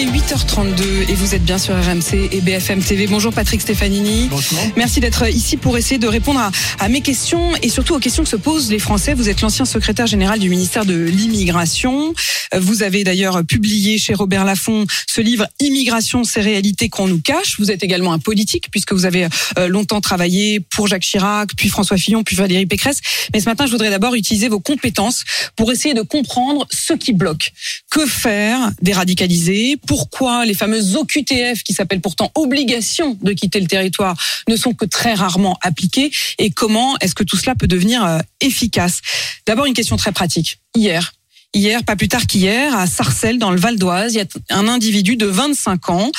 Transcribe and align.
Il 0.00 0.08
est 0.08 0.12
8h32 0.18 1.10
et 1.10 1.14
vous 1.14 1.34
êtes 1.34 1.44
bien 1.44 1.58
sur 1.58 1.74
RMC 1.74 2.30
et 2.32 2.40
BFM 2.40 2.82
TV. 2.82 3.06
Bonjour 3.06 3.34
Patrick 3.34 3.60
Stefanini. 3.60 4.28
Bonjour. 4.30 4.58
Merci 4.74 5.00
d'être 5.00 5.28
ici 5.28 5.58
pour 5.58 5.76
essayer 5.76 5.98
de 5.98 6.06
répondre 6.06 6.40
à, 6.40 6.50
à, 6.78 6.88
mes 6.88 7.02
questions 7.02 7.54
et 7.56 7.68
surtout 7.68 7.96
aux 7.96 7.98
questions 7.98 8.22
que 8.22 8.28
se 8.30 8.36
posent 8.36 8.70
les 8.70 8.78
Français. 8.78 9.12
Vous 9.12 9.28
êtes 9.28 9.42
l'ancien 9.42 9.66
secrétaire 9.66 10.06
général 10.06 10.38
du 10.38 10.48
ministère 10.48 10.86
de 10.86 10.94
l'Immigration. 10.94 12.14
Vous 12.56 12.82
avez 12.82 13.04
d'ailleurs 13.04 13.44
publié 13.44 13.98
chez 13.98 14.14
Robert 14.14 14.46
Laffont 14.46 14.86
ce 15.06 15.20
livre 15.20 15.46
Immigration, 15.60 16.24
ces 16.24 16.40
réalités 16.40 16.88
qu'on 16.88 17.08
nous 17.08 17.20
cache. 17.20 17.58
Vous 17.58 17.70
êtes 17.70 17.82
également 17.82 18.12
un 18.12 18.18
politique 18.18 18.68
puisque 18.70 18.92
vous 18.92 19.06
avez 19.06 19.26
euh, 19.58 19.68
longtemps 19.68 20.00
travaillé 20.00 20.60
pour 20.60 20.86
Jacques 20.86 21.02
Chirac, 21.02 21.50
puis 21.56 21.68
François 21.68 21.96
Fillon, 21.96 22.22
puis 22.22 22.36
Valérie 22.36 22.66
Pécresse. 22.66 23.00
Mais 23.34 23.40
ce 23.40 23.46
matin, 23.46 23.66
je 23.66 23.72
voudrais 23.72 23.90
d'abord 23.90 24.14
utiliser 24.14 24.48
vos 24.48 24.60
compétences 24.60 25.24
pour 25.56 25.70
essayer 25.72 25.94
de 25.94 26.02
comprendre 26.02 26.66
ce 26.70 26.94
qui 26.94 27.12
bloque. 27.12 27.52
Que 27.90 28.06
faire 28.06 28.70
des 28.80 28.92
radicalisés 28.92 29.76
pourquoi 29.90 30.46
les 30.46 30.54
fameuses 30.54 30.94
OQTF, 30.94 31.64
qui 31.64 31.72
s'appellent 31.72 32.00
pourtant 32.00 32.30
obligation 32.36 33.18
de 33.22 33.32
quitter 33.32 33.58
le 33.58 33.66
territoire, 33.66 34.16
ne 34.48 34.54
sont 34.54 34.72
que 34.72 34.84
très 34.84 35.14
rarement 35.14 35.58
appliquées 35.62 36.12
et 36.38 36.52
comment 36.52 36.96
est-ce 37.00 37.16
que 37.16 37.24
tout 37.24 37.36
cela 37.36 37.56
peut 37.56 37.66
devenir 37.66 38.04
euh, 38.04 38.20
efficace? 38.40 39.00
D'abord, 39.46 39.66
une 39.66 39.74
question 39.74 39.96
très 39.96 40.12
pratique. 40.12 40.60
Hier, 40.76 41.12
Hier, 41.52 41.82
pas 41.82 41.96
plus 41.96 42.06
tard 42.06 42.28
qu'hier, 42.28 42.72
à 42.78 42.86
Sarcelles, 42.86 43.40
dans 43.40 43.50
le 43.50 43.58
Val 43.58 43.76
d'Oise, 43.76 44.14
il 44.14 44.18
y 44.18 44.20
a 44.20 44.56
un 44.56 44.68
individu 44.68 45.16
de 45.16 45.26
25 45.26 45.90
ans, 45.90 46.12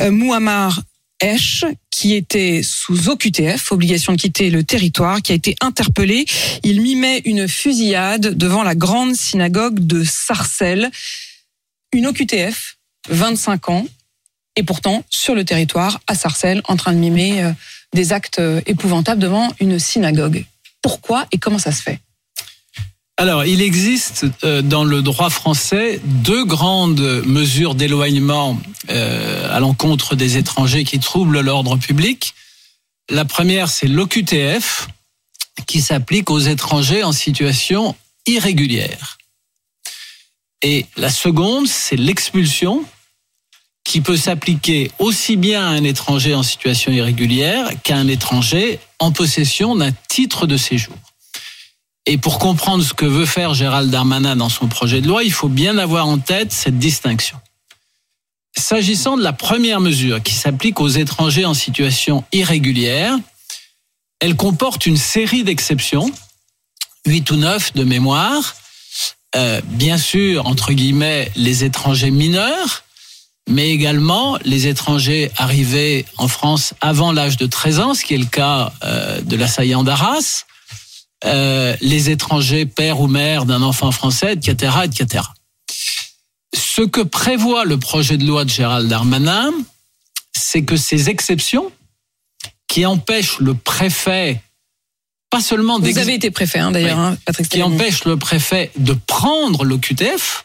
euh, 0.00 0.10
Mouammar 0.10 0.80
Esch, 1.20 1.66
qui 1.90 2.14
était 2.14 2.62
sous 2.64 3.10
OQTF, 3.10 3.70
obligation 3.70 4.14
de 4.14 4.18
quitter 4.18 4.48
le 4.48 4.64
territoire, 4.64 5.20
qui 5.20 5.32
a 5.32 5.34
été 5.34 5.56
interpellé. 5.60 6.24
Il 6.62 6.80
mimait 6.80 7.20
une 7.26 7.46
fusillade 7.48 8.38
devant 8.38 8.62
la 8.62 8.74
grande 8.74 9.14
synagogue 9.14 9.80
de 9.80 10.04
Sarcelles. 10.04 10.90
Une 11.92 12.06
OQTF, 12.06 12.78
25 13.08 13.68
ans, 13.68 13.86
et 14.56 14.62
pourtant 14.62 15.04
sur 15.10 15.34
le 15.34 15.44
territoire, 15.44 16.00
à 16.06 16.14
Sarcelles, 16.14 16.62
en 16.68 16.76
train 16.76 16.92
de 16.92 16.98
mimer 16.98 17.42
euh, 17.42 17.52
des 17.94 18.12
actes 18.12 18.38
euh, 18.38 18.60
épouvantables 18.66 19.20
devant 19.20 19.48
une 19.60 19.78
synagogue. 19.78 20.44
Pourquoi 20.82 21.26
et 21.32 21.38
comment 21.38 21.58
ça 21.58 21.72
se 21.72 21.82
fait? 21.82 22.00
Alors, 23.16 23.44
il 23.44 23.60
existe 23.60 24.26
euh, 24.44 24.62
dans 24.62 24.84
le 24.84 25.02
droit 25.02 25.30
français 25.30 26.00
deux 26.04 26.44
grandes 26.44 27.22
mesures 27.26 27.74
d'éloignement 27.74 28.58
à 28.88 29.60
l'encontre 29.60 30.16
des 30.16 30.36
étrangers 30.36 30.82
qui 30.82 30.98
troublent 30.98 31.40
l'ordre 31.40 31.76
public. 31.76 32.34
La 33.08 33.24
première, 33.24 33.68
c'est 33.68 33.86
l'OQTF, 33.86 34.88
qui 35.66 35.80
s'applique 35.80 36.30
aux 36.30 36.40
étrangers 36.40 37.04
en 37.04 37.12
situation 37.12 37.94
irrégulière. 38.26 39.19
Et 40.62 40.86
la 40.96 41.10
seconde, 41.10 41.66
c'est 41.66 41.96
l'expulsion, 41.96 42.84
qui 43.84 44.00
peut 44.00 44.16
s'appliquer 44.16 44.90
aussi 44.98 45.36
bien 45.36 45.62
à 45.66 45.70
un 45.70 45.82
étranger 45.82 46.34
en 46.34 46.42
situation 46.42 46.92
irrégulière 46.92 47.70
qu'à 47.82 47.96
un 47.96 48.06
étranger 48.06 48.78
en 48.98 49.10
possession 49.10 49.74
d'un 49.74 49.90
titre 50.08 50.46
de 50.46 50.56
séjour. 50.56 50.94
Et 52.06 52.16
pour 52.16 52.38
comprendre 52.38 52.84
ce 52.84 52.94
que 52.94 53.04
veut 53.04 53.26
faire 53.26 53.54
Gérald 53.54 53.90
Darmanin 53.90 54.36
dans 54.36 54.48
son 54.48 54.68
projet 54.68 55.00
de 55.00 55.08
loi, 55.08 55.24
il 55.24 55.32
faut 55.32 55.48
bien 55.48 55.76
avoir 55.76 56.06
en 56.06 56.18
tête 56.18 56.52
cette 56.52 56.78
distinction. 56.78 57.38
S'agissant 58.56 59.16
de 59.16 59.22
la 59.22 59.32
première 59.32 59.80
mesure 59.80 60.22
qui 60.22 60.34
s'applique 60.34 60.80
aux 60.80 60.88
étrangers 60.88 61.44
en 61.44 61.54
situation 61.54 62.24
irrégulière, 62.32 63.16
elle 64.20 64.36
comporte 64.36 64.86
une 64.86 64.96
série 64.96 65.44
d'exceptions, 65.44 66.10
huit 67.06 67.30
ou 67.30 67.36
neuf 67.36 67.72
de 67.74 67.84
mémoire. 67.84 68.54
Euh, 69.36 69.60
bien 69.64 69.96
sûr, 69.96 70.46
entre 70.46 70.72
guillemets, 70.72 71.30
les 71.36 71.64
étrangers 71.64 72.10
mineurs, 72.10 72.84
mais 73.48 73.70
également 73.70 74.38
les 74.44 74.66
étrangers 74.66 75.30
arrivés 75.36 76.04
en 76.16 76.28
France 76.28 76.74
avant 76.80 77.12
l'âge 77.12 77.36
de 77.36 77.46
13 77.46 77.80
ans, 77.80 77.94
ce 77.94 78.04
qui 78.04 78.14
est 78.14 78.18
le 78.18 78.24
cas 78.24 78.72
euh, 78.84 79.20
de 79.20 79.36
l'assaillant 79.36 79.84
d'Arras, 79.84 80.44
euh, 81.24 81.76
les 81.80 82.10
étrangers 82.10 82.66
père 82.66 83.00
ou 83.00 83.06
mère 83.06 83.44
d'un 83.44 83.62
enfant 83.62 83.92
français, 83.92 84.32
etc., 84.32 84.78
etc. 84.84 85.24
Ce 86.54 86.82
que 86.82 87.00
prévoit 87.00 87.64
le 87.64 87.78
projet 87.78 88.16
de 88.16 88.26
loi 88.26 88.44
de 88.44 88.50
Gérald 88.50 88.88
Darmanin, 88.88 89.52
c'est 90.32 90.64
que 90.64 90.76
ces 90.76 91.08
exceptions 91.08 91.70
qui 92.68 92.86
empêchent 92.86 93.38
le 93.40 93.54
préfet 93.54 94.40
pas 95.30 95.40
seulement 95.40 95.78
Vous 95.78 95.98
avez 95.98 96.14
été 96.14 96.30
préfet 96.30 96.58
hein, 96.58 96.72
d'ailleurs, 96.72 96.98
oui. 96.98 97.04
hein, 97.04 97.18
Patrick 97.24 97.48
qui 97.48 97.62
empêche 97.62 98.04
le 98.04 98.16
préfet 98.16 98.70
de 98.76 98.94
prendre 99.06 99.64
l'OQTF, 99.64 100.44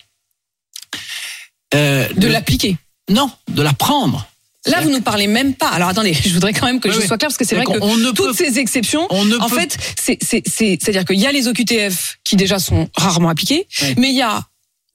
euh, 1.73 2.07
de 2.15 2.27
l'appliquer. 2.27 2.77
Non, 3.09 3.29
de 3.49 3.61
la 3.61 3.73
prendre. 3.73 4.27
Là, 4.67 4.81
vous 4.81 4.89
nous 4.89 5.01
parlez 5.01 5.27
même 5.27 5.53
pas. 5.53 5.69
Alors 5.69 5.89
attendez, 5.89 6.13
je 6.25 6.33
voudrais 6.33 6.53
quand 6.53 6.65
même 6.65 6.79
que 6.79 6.89
oui, 6.89 6.95
je 6.95 7.05
sois 7.05 7.17
clair 7.17 7.29
parce 7.29 7.37
que 7.37 7.45
c'est 7.45 7.55
vrai 7.55 7.65
que 7.65 7.79
on 7.81 8.13
toutes 8.13 8.37
peut... 8.37 8.45
ces 8.45 8.59
exceptions, 8.59 9.07
en 9.11 9.49
peut... 9.49 9.59
fait, 9.59 9.77
c'est-à-dire 9.97 11.05
qu'il 11.05 11.19
y 11.19 11.27
a 11.27 11.31
les 11.31 11.47
OQTF 11.47 12.17
qui 12.23 12.35
déjà 12.35 12.59
sont 12.59 12.89
rarement 12.95 13.29
appliqués, 13.29 13.67
oui. 13.81 13.95
mais 13.97 14.09
il 14.09 14.15
y 14.15 14.21
a 14.21 14.43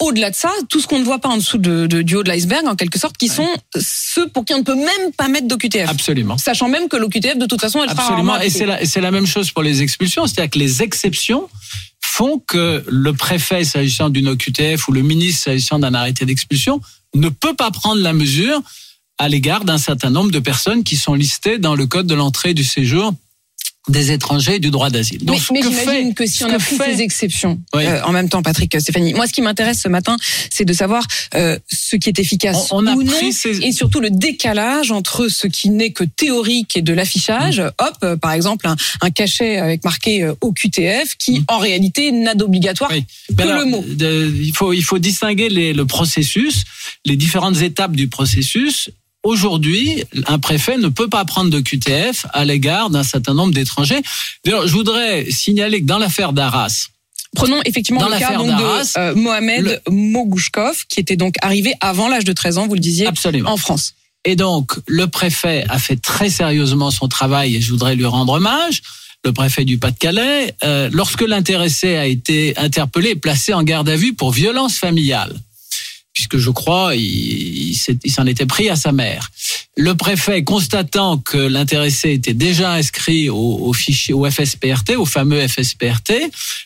au-delà 0.00 0.30
de 0.30 0.34
ça, 0.34 0.50
tout 0.68 0.80
ce 0.80 0.86
qu'on 0.86 0.98
ne 0.98 1.04
voit 1.04 1.18
pas 1.18 1.28
en 1.28 1.36
dessous 1.36 1.58
de, 1.58 1.86
de, 1.86 2.02
du 2.02 2.16
haut 2.16 2.22
de 2.22 2.28
l'iceberg, 2.28 2.66
en 2.66 2.74
quelque 2.74 2.98
sorte, 2.98 3.16
qui 3.16 3.28
sont 3.28 3.48
ceux 3.78 4.28
pour 4.28 4.44
qui 4.44 4.54
on 4.54 4.58
ne 4.58 4.64
peut 4.64 4.74
même 4.74 5.12
pas 5.16 5.28
mettre 5.28 5.46
d'OQTF. 5.46 5.88
Absolument. 5.88 6.38
Sachant 6.38 6.68
même 6.68 6.88
que 6.88 6.96
l'OQTF, 6.96 7.36
de 7.36 7.46
toute 7.46 7.60
façon, 7.60 7.82
elle 7.82 7.90
Absolument. 7.90 8.40
Et 8.40 8.50
c'est 8.50 8.66
la, 8.66 8.80
la 8.82 9.10
même 9.10 9.26
chose 9.26 9.50
pour 9.50 9.62
les 9.62 9.82
expulsions. 9.82 10.26
C'est-à-dire 10.26 10.50
que 10.50 10.58
les 10.58 10.82
exceptions 10.82 11.48
font 12.00 12.42
que 12.46 12.82
le 12.88 13.12
préfet, 13.12 13.62
s'agissant 13.64 14.08
d'une 14.08 14.28
OQTF, 14.28 14.88
ou 14.88 14.92
le 14.92 15.02
ministre, 15.02 15.44
s'agissant 15.44 15.78
d'un 15.78 15.94
arrêté 15.94 16.24
d'expulsion, 16.24 16.80
ne 17.14 17.28
peut 17.28 17.54
pas 17.54 17.70
prendre 17.70 18.00
la 18.00 18.12
mesure 18.12 18.60
à 19.18 19.28
l'égard 19.28 19.64
d'un 19.64 19.78
certain 19.78 20.08
nombre 20.08 20.30
de 20.30 20.38
personnes 20.38 20.82
qui 20.82 20.96
sont 20.96 21.14
listées 21.14 21.58
dans 21.58 21.74
le 21.74 21.86
code 21.86 22.06
de 22.06 22.14
l'entrée 22.14 22.50
et 22.50 22.54
du 22.54 22.64
séjour 22.64 23.12
des 23.90 24.12
étrangers 24.12 24.58
du 24.58 24.70
droit 24.70 24.90
d'asile. 24.90 25.20
Mais, 25.24 25.38
mais 25.52 25.62
j'imagine 25.62 26.14
que 26.14 26.26
si 26.26 26.44
on 26.44 26.48
a 26.48 26.58
pris 26.58 26.76
fait... 26.76 26.94
ces 26.94 27.02
exceptions, 27.02 27.60
oui. 27.74 27.84
euh, 27.86 28.02
en 28.04 28.12
même 28.12 28.28
temps, 28.28 28.42
Patrick, 28.42 28.74
Stéphanie, 28.80 29.14
moi, 29.14 29.26
ce 29.26 29.32
qui 29.32 29.42
m'intéresse 29.42 29.80
ce 29.80 29.88
matin, 29.88 30.16
c'est 30.50 30.64
de 30.64 30.72
savoir 30.72 31.06
euh, 31.34 31.58
ce 31.70 31.96
qui 31.96 32.08
est 32.08 32.18
efficace 32.18 32.68
on, 32.70 32.84
on 32.84 32.86
a 32.86 32.94
ou 32.94 33.02
non, 33.02 33.12
ces... 33.32 33.62
et 33.62 33.72
surtout 33.72 34.00
le 34.00 34.10
décalage 34.10 34.90
entre 34.92 35.28
ce 35.28 35.46
qui 35.46 35.70
n'est 35.70 35.90
que 35.90 36.04
théorique 36.04 36.76
et 36.76 36.82
de 36.82 36.92
l'affichage. 36.92 37.60
Mmh. 37.60 37.70
Hop, 37.78 37.96
euh, 38.04 38.16
par 38.16 38.32
exemple, 38.32 38.66
un, 38.66 38.76
un, 39.00 39.10
cachet 39.10 39.58
avec 39.58 39.84
marqué 39.84 40.22
euh, 40.22 40.34
au 40.40 40.52
QTF, 40.52 41.16
qui 41.18 41.40
mmh. 41.40 41.44
en 41.48 41.58
réalité 41.58 42.12
n'a 42.12 42.34
d'obligatoire 42.34 42.90
oui. 42.92 43.04
que 43.28 43.34
ben 43.34 43.48
alors, 43.48 43.64
le 43.64 43.70
mot. 43.70 43.84
Il 43.88 44.52
faut 44.54 44.72
il 44.72 44.82
faut 44.82 44.98
distinguer 44.98 45.48
les, 45.48 45.72
le 45.72 45.86
processus, 45.86 46.64
les 47.04 47.16
différentes 47.16 47.60
étapes 47.62 47.96
du 47.96 48.08
processus 48.08 48.90
Aujourd'hui, 49.22 50.04
un 50.26 50.38
préfet 50.38 50.78
ne 50.78 50.88
peut 50.88 51.08
pas 51.08 51.24
prendre 51.24 51.50
de 51.50 51.60
QTF 51.60 52.26
à 52.32 52.44
l'égard 52.44 52.88
d'un 52.90 53.02
certain 53.02 53.34
nombre 53.34 53.52
d'étrangers. 53.52 54.00
D'ailleurs, 54.44 54.66
je 54.66 54.72
voudrais 54.72 55.30
signaler 55.30 55.80
que 55.80 55.86
dans 55.86 55.98
l'affaire 55.98 56.32
d'Arras, 56.32 56.88
Prenons 57.36 57.60
effectivement 57.64 58.00
dans 58.00 58.08
le 58.08 58.18
cas 58.18 58.36
donc, 58.36 58.48
de 58.48 58.98
euh, 58.98 59.14
Mohamed 59.14 59.80
le... 59.86 59.92
Mogouchkov, 59.92 60.84
qui 60.88 60.98
était 60.98 61.16
donc 61.16 61.36
arrivé 61.42 61.74
avant 61.80 62.08
l'âge 62.08 62.24
de 62.24 62.32
13 62.32 62.58
ans, 62.58 62.66
vous 62.66 62.74
le 62.74 62.80
disiez, 62.80 63.06
Absolument. 63.06 63.52
en 63.52 63.56
France. 63.56 63.94
Et 64.24 64.36
donc, 64.36 64.72
le 64.86 65.06
préfet 65.06 65.64
a 65.68 65.78
fait 65.78 65.96
très 65.96 66.28
sérieusement 66.28 66.90
son 66.90 67.08
travail 67.08 67.56
et 67.56 67.60
je 67.60 67.70
voudrais 67.70 67.94
lui 67.94 68.04
rendre 68.04 68.34
hommage. 68.34 68.82
Le 69.24 69.32
préfet 69.32 69.64
du 69.64 69.78
Pas-de-Calais, 69.78 70.54
euh, 70.64 70.88
lorsque 70.92 71.22
l'intéressé 71.22 71.96
a 71.96 72.06
été 72.06 72.56
interpellé 72.56 73.10
et 73.10 73.16
placé 73.16 73.52
en 73.54 73.62
garde 73.62 73.88
à 73.88 73.96
vue 73.96 74.14
pour 74.14 74.32
violence 74.32 74.76
familiale, 74.76 75.34
puisque 76.12 76.38
je 76.38 76.50
crois 76.50 76.94
il, 76.96 77.74
s'en 77.74 78.26
était 78.26 78.46
pris 78.46 78.68
à 78.68 78.76
sa 78.76 78.92
mère. 78.92 79.30
Le 79.76 79.94
préfet, 79.94 80.42
constatant 80.44 81.18
que 81.18 81.36
l'intéressé 81.36 82.12
était 82.12 82.34
déjà 82.34 82.72
inscrit 82.72 83.28
au, 83.28 83.72
fichier 83.72 84.12
au 84.12 84.28
FSPRT, 84.28 84.96
au 84.96 85.06
fameux 85.06 85.46
FSPRT, 85.46 86.12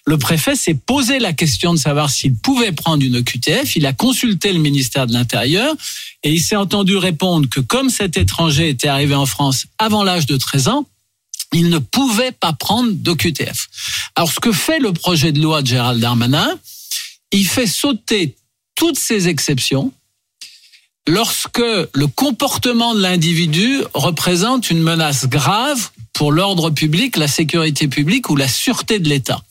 le 0.06 0.18
préfet 0.18 0.56
s'est 0.56 0.74
posé 0.74 1.18
la 1.18 1.32
question 1.32 1.74
de 1.74 1.78
savoir 1.78 2.10
s'il 2.10 2.34
pouvait 2.34 2.72
prendre 2.72 3.04
une 3.04 3.16
OQTF. 3.18 3.76
Il 3.76 3.86
a 3.86 3.92
consulté 3.92 4.52
le 4.52 4.58
ministère 4.58 5.06
de 5.06 5.12
l'Intérieur 5.12 5.74
et 6.22 6.32
il 6.32 6.40
s'est 6.40 6.56
entendu 6.56 6.96
répondre 6.96 7.48
que 7.48 7.60
comme 7.60 7.90
cet 7.90 8.16
étranger 8.16 8.70
était 8.70 8.88
arrivé 8.88 9.14
en 9.14 9.26
France 9.26 9.66
avant 9.78 10.02
l'âge 10.02 10.26
de 10.26 10.36
13 10.36 10.68
ans, 10.68 10.86
il 11.52 11.68
ne 11.68 11.78
pouvait 11.78 12.32
pas 12.32 12.52
prendre 12.52 12.90
d'OQTF. 12.92 13.68
Alors 14.16 14.30
ce 14.32 14.40
que 14.40 14.52
fait 14.52 14.80
le 14.80 14.92
projet 14.92 15.32
de 15.32 15.40
loi 15.40 15.62
de 15.62 15.68
Gérald 15.68 16.00
Darmanin, 16.00 16.58
il 17.30 17.46
fait 17.46 17.66
sauter 17.66 18.34
toutes 18.74 18.98
ces 18.98 19.28
exceptions 19.28 19.92
lorsque 21.06 21.58
le 21.58 22.06
comportement 22.06 22.94
de 22.94 23.00
l'individu 23.00 23.80
représente 23.92 24.70
une 24.70 24.80
menace 24.80 25.26
grave 25.26 25.90
pour 26.12 26.32
l'ordre 26.32 26.70
public, 26.70 27.16
la 27.16 27.28
sécurité 27.28 27.88
publique 27.88 28.30
ou 28.30 28.36
la 28.36 28.48
sûreté 28.48 28.98
de 29.00 29.08
l'État. 29.08 29.42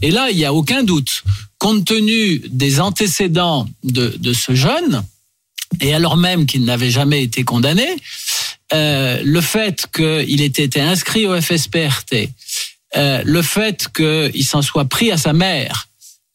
Et 0.00 0.10
là, 0.10 0.30
il 0.30 0.36
n'y 0.36 0.44
a 0.44 0.54
aucun 0.54 0.82
doute, 0.82 1.24
compte 1.58 1.84
tenu 1.84 2.40
des 2.48 2.80
antécédents 2.80 3.68
de, 3.82 4.32
ce 4.32 4.54
jeune, 4.54 5.04
et 5.80 5.92
alors 5.92 6.16
même 6.16 6.46
qu'il 6.46 6.64
n'avait 6.64 6.90
jamais 6.90 7.22
été 7.22 7.42
condamné, 7.42 7.96
euh, 8.72 9.20
le 9.24 9.40
fait 9.40 9.86
qu'il 9.94 10.40
ait 10.40 10.46
été 10.46 10.80
inscrit 10.80 11.26
au 11.26 11.38
FSPRT, 11.38 12.30
euh, 12.96 13.22
le 13.24 13.42
fait 13.42 13.88
qu'il 13.94 14.44
s'en 14.44 14.62
soit 14.62 14.84
pris 14.84 15.10
à 15.10 15.18
sa 15.18 15.32
mère 15.32 15.88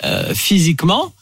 euh, 0.03 0.33
physiquement, 0.35 1.13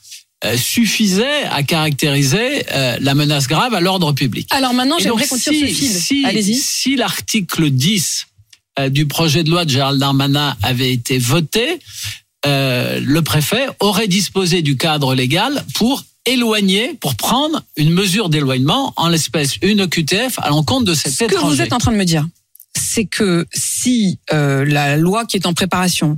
suffisait 0.55 1.43
à 1.49 1.63
caractériser 1.63 2.63
euh, 2.71 2.97
la 3.01 3.15
menace 3.15 3.47
grave 3.47 3.73
à 3.73 3.81
l'ordre 3.81 4.11
public. 4.13 4.47
Alors 4.51 4.73
maintenant, 4.73 4.97
j'aimerais 4.99 5.27
qu'on 5.27 5.37
ce 5.37 5.51
si, 5.51 6.25
Allez-y. 6.25 6.55
si 6.55 6.95
l'article 6.95 7.69
10 7.69 8.27
euh, 8.79 8.89
du 8.89 9.07
projet 9.07 9.43
de 9.43 9.49
loi 9.49 9.65
de 9.65 9.71
Gérald 9.71 9.99
Darmanin 9.99 10.55
avait 10.61 10.91
été 10.91 11.17
voté, 11.17 11.79
euh, 12.45 12.99
le 13.03 13.21
préfet 13.23 13.67
aurait 13.79 14.07
disposé 14.07 14.61
du 14.61 14.77
cadre 14.77 15.15
légal 15.15 15.63
pour 15.73 16.03
éloigner, 16.27 16.93
pour 17.01 17.15
prendre 17.15 17.63
une 17.75 17.89
mesure 17.91 18.29
d'éloignement, 18.29 18.93
en 18.97 19.07
l'espèce 19.09 19.55
une 19.61 19.81
OQTF, 19.81 20.37
à 20.39 20.49
l'encontre 20.49 20.85
de 20.85 20.93
cet 20.93 21.13
Ce 21.13 21.19
que 21.19 21.31
étranger. 21.31 21.55
vous 21.55 21.61
êtes 21.61 21.73
en 21.73 21.77
train 21.79 21.91
de 21.91 21.97
me 21.97 22.05
dire, 22.05 22.27
c'est 22.77 23.05
que 23.05 23.47
si 23.53 24.19
euh, 24.33 24.65
la 24.65 24.97
loi 24.97 25.25
qui 25.25 25.37
est 25.37 25.45
en 25.47 25.53
préparation, 25.53 26.11
euh, 26.11 26.15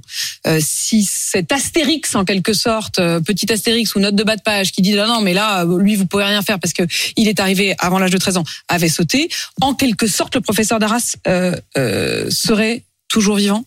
si 0.59 1.03
cet 1.03 1.51
astérix 1.51 2.15
en 2.15 2.25
quelque 2.25 2.53
sorte, 2.53 2.99
euh, 2.99 3.19
petit 3.19 3.51
astérix 3.51 3.95
ou 3.95 3.99
note 3.99 4.15
de 4.15 4.23
bas 4.23 4.35
de 4.35 4.41
page 4.41 4.71
qui 4.71 4.81
dit 4.81 4.97
ah 4.97 5.07
non 5.07 5.21
mais 5.21 5.33
là 5.33 5.63
euh, 5.63 5.79
lui 5.79 5.95
vous 5.95 6.05
pouvez 6.05 6.23
rien 6.23 6.41
faire 6.41 6.59
parce 6.59 6.73
que 6.73 6.83
il 7.15 7.27
est 7.27 7.39
arrivé 7.39 7.75
avant 7.79 7.99
l'âge 7.99 8.11
de 8.11 8.17
13 8.17 8.37
ans, 8.37 8.43
avait 8.67 8.89
sauté, 8.89 9.29
en 9.61 9.73
quelque 9.73 10.07
sorte 10.07 10.35
le 10.35 10.41
professeur 10.41 10.79
Darras 10.79 11.15
euh, 11.27 11.55
euh, 11.77 12.29
serait 12.29 12.83
toujours 13.07 13.35
vivant? 13.35 13.63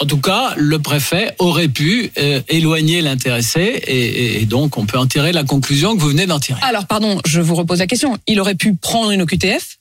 En 0.00 0.06
tout 0.06 0.20
cas, 0.20 0.54
le 0.56 0.78
préfet 0.78 1.34
aurait 1.38 1.68
pu 1.68 2.12
euh, 2.18 2.40
éloigner 2.48 3.02
l'intéressé 3.02 3.82
et, 3.88 4.46
donc 4.46 4.76
on 4.76 4.86
peut 4.86 4.98
en 4.98 5.08
tirer 5.08 5.32
la 5.32 5.42
conclusion 5.42 5.96
que 5.96 6.00
vous 6.00 6.10
venez 6.10 6.26
d'en 6.26 6.38
tirer. 6.38 6.60
Alors 6.62 6.86
pardon, 6.86 7.20
je 7.26 7.40
vous 7.40 7.56
repose 7.56 7.80
la 7.80 7.88
question. 7.88 8.16
Il 8.28 8.40
aurait 8.40 8.54
pu 8.54 8.74
prendre 8.76 9.10
une 9.10 9.22
OQTF, 9.22 9.78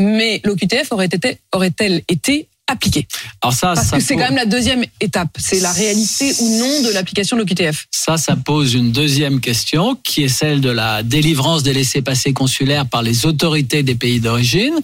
mais 0.00 0.40
l'OQTF 0.44 0.92
aurait 0.92 1.06
été 1.06 1.38
aurait-elle 1.52 2.02
été 2.08 2.48
appliquée 2.68 3.06
Alors 3.42 3.54
ça, 3.54 3.72
Parce 3.74 3.88
ça 3.88 3.96
que 3.98 4.02
c'est 4.02 4.14
quand 4.14 4.24
même 4.24 4.36
la 4.36 4.46
deuxième 4.46 4.84
étape, 5.00 5.30
c'est 5.38 5.60
la 5.60 5.72
réalité 5.72 6.32
ou 6.40 6.58
non 6.58 6.82
de 6.82 6.92
l'application 6.92 7.36
de 7.36 7.42
l'OQTF. 7.42 7.86
Ça, 7.90 8.16
ça 8.16 8.36
pose 8.36 8.74
une 8.74 8.92
deuxième 8.92 9.40
question, 9.40 9.96
qui 10.04 10.22
est 10.22 10.28
celle 10.28 10.60
de 10.60 10.70
la 10.70 11.02
délivrance 11.02 11.62
des 11.62 11.72
laissés-passer 11.72 12.32
consulaires 12.32 12.86
par 12.86 13.02
les 13.02 13.26
autorités 13.26 13.82
des 13.82 13.94
pays 13.94 14.20
d'origine. 14.20 14.74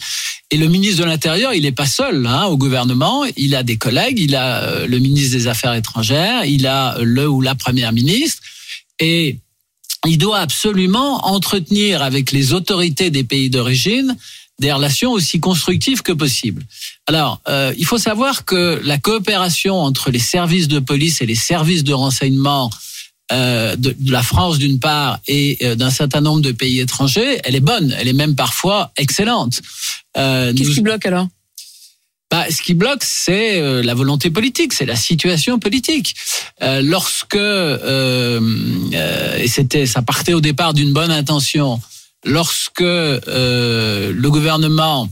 Et 0.51 0.57
le 0.57 0.69
ministre 0.69 1.03
de 1.03 1.07
l'Intérieur, 1.07 1.53
il 1.55 1.63
n'est 1.63 1.73
pas 1.73 1.87
seul 1.87 2.27
hein, 2.27 2.47
au 2.47 2.57
gouvernement. 2.57 3.25
Il 3.37 3.55
a 3.55 3.63
des 3.63 3.77
collègues, 3.77 4.19
il 4.19 4.35
a 4.35 4.63
euh, 4.63 4.87
le 4.87 4.99
ministre 4.99 5.37
des 5.37 5.47
Affaires 5.47 5.75
étrangères, 5.75 6.45
il 6.45 6.67
a 6.67 6.97
le 7.01 7.29
ou 7.29 7.41
la 7.41 7.55
première 7.55 7.93
ministre. 7.93 8.43
Et 9.01 9.39
il 10.07 10.19
doit 10.19 10.39
absolument 10.39 11.27
entretenir 11.27 12.03
avec 12.03 12.33
les 12.33 12.53
autorités 12.53 13.11
des 13.11 13.25
pays 13.25 13.51
d'origine 13.51 14.17
des 14.61 14.73
relations 14.73 15.11
aussi 15.13 15.41
constructives 15.41 16.03
que 16.03 16.13
possible. 16.13 16.63
Alors, 17.07 17.41
euh, 17.49 17.75
il 17.77 17.87
faut 17.87 17.99
savoir 17.99 18.45
que 18.45 18.81
la 18.85 18.99
coopération 18.99 19.81
entre 19.81 20.11
les 20.11 20.19
services 20.21 20.69
de 20.69 20.79
police 20.79 21.21
et 21.21 21.27
les 21.27 21.35
services 21.35 21.83
de 21.85 21.93
renseignement 21.93 22.71
euh, 23.33 23.75
de, 23.77 23.97
de 23.99 24.13
la 24.13 24.23
France 24.23 24.59
d'une 24.59 24.79
part 24.79 25.19
et 25.27 25.59
euh, 25.63 25.75
d'un 25.75 25.91
certain 25.91 26.21
nombre 26.21 26.41
de 26.43 26.53
pays 26.53 26.79
étrangers, 26.81 27.41
elle 27.43 27.57
est 27.57 27.61
bonne, 27.61 27.95
elle 27.99 28.07
est 28.07 28.13
même 28.13 28.37
parfois 28.37 28.93
excellente. 28.97 29.61
Euh, 30.17 30.53
Qu'est-ce 30.55 30.69
nous- 30.69 30.75
qui 30.75 30.81
bloque 30.83 31.07
alors? 31.07 31.27
Bah, 32.31 32.47
ce 32.51 32.63
qui 32.63 32.75
bloque, 32.75 33.05
c'est 33.05 33.61
euh, 33.61 33.83
la 33.83 33.95
volonté 33.95 34.29
politique, 34.31 34.73
c'est 34.73 34.87
la 34.87 34.97
situation 34.97 35.59
politique. 35.59 36.15
Euh, 36.63 36.81
lorsque 36.83 37.37
euh, 37.37 38.41
euh, 38.93 39.39
et 39.39 39.47
c'était, 39.49 39.87
ça 39.87 40.03
partait 40.03 40.33
au 40.33 40.41
départ 40.41 40.75
d'une 40.75 40.93
bonne 40.93 41.13
intention, 41.13 41.81
lorsque 42.25 42.81
euh, 42.81 44.13
le 44.13 44.31
gouvernement 44.31 45.09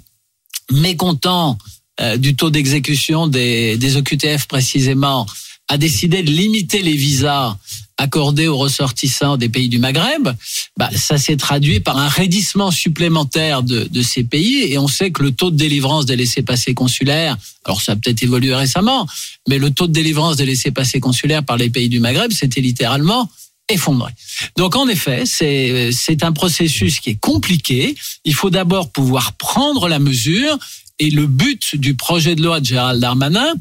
mécontent 0.70 1.58
euh, 2.00 2.16
du 2.16 2.34
taux 2.34 2.50
d'exécution 2.50 3.26
des, 3.26 3.76
des 3.76 3.96
OQTF 3.96 4.46
précisément 4.46 5.26
a 5.68 5.78
décidé 5.78 6.22
de 6.22 6.30
limiter 6.30 6.82
les 6.82 6.94
visas 6.94 7.56
accordés 7.98 8.48
aux 8.48 8.56
ressortissants 8.56 9.36
des 9.36 9.48
pays 9.48 9.68
du 9.68 9.78
Maghreb, 9.78 10.28
bah, 10.76 10.90
ça 10.94 11.18
s'est 11.18 11.36
traduit 11.36 11.80
par 11.80 11.98
un 11.98 12.08
raidissement 12.08 12.70
supplémentaire 12.70 13.62
de, 13.62 13.84
de 13.84 14.02
ces 14.02 14.24
pays. 14.24 14.72
Et 14.72 14.78
on 14.78 14.88
sait 14.88 15.12
que 15.12 15.22
le 15.22 15.30
taux 15.30 15.50
de 15.50 15.56
délivrance 15.56 16.06
des 16.06 16.16
laissés-passer 16.16 16.74
consulaires, 16.74 17.36
alors 17.64 17.80
ça 17.80 17.92
a 17.92 17.96
peut-être 17.96 18.22
évolué 18.22 18.54
récemment, 18.54 19.06
mais 19.48 19.58
le 19.58 19.70
taux 19.70 19.86
de 19.86 19.92
délivrance 19.92 20.36
des 20.36 20.46
laissés-passer 20.46 20.98
consulaires 21.00 21.44
par 21.44 21.56
les 21.56 21.70
pays 21.70 21.88
du 21.88 22.00
Maghreb, 22.00 22.32
c'était 22.32 22.60
littéralement 22.60 23.30
effondré. 23.68 24.12
Donc 24.56 24.76
en 24.76 24.88
effet, 24.88 25.24
c'est 25.26 25.90
c'est 25.92 26.24
un 26.24 26.32
processus 26.32 27.00
qui 27.00 27.10
est 27.10 27.20
compliqué. 27.20 27.94
Il 28.24 28.34
faut 28.34 28.50
d'abord 28.50 28.90
pouvoir 28.90 29.34
prendre 29.34 29.88
la 29.88 29.98
mesure. 29.98 30.58
Et 30.98 31.10
le 31.10 31.26
but 31.26 31.74
du 31.74 31.94
projet 31.94 32.34
de 32.34 32.42
loi 32.42 32.60
de 32.60 32.66
Gérald 32.66 33.00
Darmanin, 33.00 33.54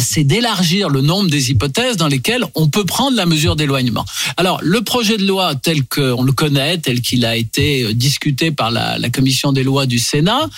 c'est 0.00 0.24
d'élargir 0.24 0.88
le 0.88 1.02
nombre 1.02 1.28
des 1.28 1.50
hypothèses 1.50 1.96
dans 1.96 2.08
lesquelles 2.08 2.44
on 2.54 2.68
peut 2.68 2.84
prendre 2.84 3.16
la 3.16 3.26
mesure 3.26 3.56
d'éloignement. 3.56 4.04
Alors, 4.36 4.58
le 4.62 4.82
projet 4.82 5.18
de 5.18 5.26
loi 5.26 5.54
tel 5.54 5.84
qu'on 5.84 6.22
le 6.22 6.32
connaît, 6.32 6.78
tel 6.78 7.02
qu'il 7.02 7.26
a 7.26 7.36
été 7.36 7.84
euh, 7.84 7.92
discuté 7.92 8.50
par 8.50 8.70
la, 8.70 8.98
la 8.98 9.10
commission 9.10 9.52
des 9.52 9.62
lois 9.62 9.86
du 9.86 9.98
Sénat, 9.98 10.48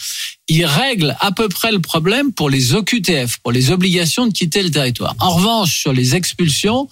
il 0.48 0.64
règle 0.64 1.16
à 1.20 1.32
peu 1.32 1.48
près 1.48 1.72
le 1.72 1.80
problème 1.80 2.32
pour 2.32 2.48
les 2.48 2.74
OQTF, 2.74 3.38
pour 3.38 3.50
les 3.50 3.70
obligations 3.70 4.26
de 4.26 4.32
quitter 4.32 4.62
le 4.62 4.70
territoire. 4.70 5.14
En 5.18 5.30
revanche, 5.30 5.80
sur 5.80 5.92
les 5.92 6.14
expulsions, 6.14 6.88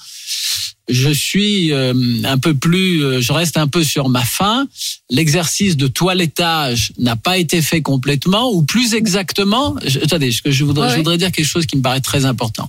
je 0.89 1.11
suis 1.11 1.73
euh, 1.73 1.95
un 2.25 2.39
peu 2.39 2.55
plus, 2.55 3.05
euh, 3.05 3.21
je 3.21 3.33
reste 3.33 3.57
un 3.57 3.69
peu 3.69 3.85
sur 3.85 4.09
ma 4.09 4.25
faim. 4.25 4.67
L'exercice 5.11 5.77
de 5.77 5.87
toilettage 5.87 6.93
n'a 6.99 7.17
pas 7.17 7.39
été 7.39 7.63
fait 7.63 7.83
complètement, 7.83 8.53
ou 8.53 8.63
plus 8.63 8.95
exactement, 8.95 9.77
je, 9.85 10.01
attendez, 10.01 10.31
je, 10.33 10.41
je 10.45 10.65
voudrais, 10.65 10.89
Ouais, 10.89 10.93
je 10.93 10.97
voudrais 10.97 11.19
dire 11.19 11.31
quelque 11.31 11.47
chose 11.47 11.67
qui 11.67 11.77
me 11.77 11.83
paraît 11.83 12.01
très 12.01 12.25
important. 12.25 12.69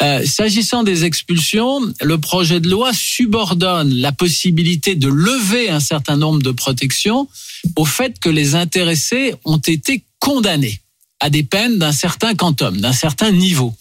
Euh, 0.00 0.24
S'agissant 0.24 0.84
des 0.84 1.04
expulsions, 1.04 1.80
le 2.00 2.18
projet 2.18 2.60
de 2.60 2.68
loi 2.68 2.92
subordonne 2.92 3.92
la 3.94 4.12
possibilité 4.12 4.94
de 4.94 5.08
lever 5.08 5.70
un 5.70 5.80
certain 5.80 6.16
nombre 6.16 6.40
de 6.40 6.52
protections 6.52 7.28
au 7.74 7.84
fait 7.84 8.20
que 8.20 8.28
les 8.28 8.54
intéressés 8.54 9.34
ont 9.44 9.58
été 9.58 10.04
condamnés 10.20 10.80
à 11.20 11.30
des 11.30 11.42
peines 11.42 11.78
d'un 11.78 11.92
certain 11.92 12.34
quantum, 12.34 12.80
d'un 12.80 12.92
certain 12.92 13.32
niveau. 13.32 13.74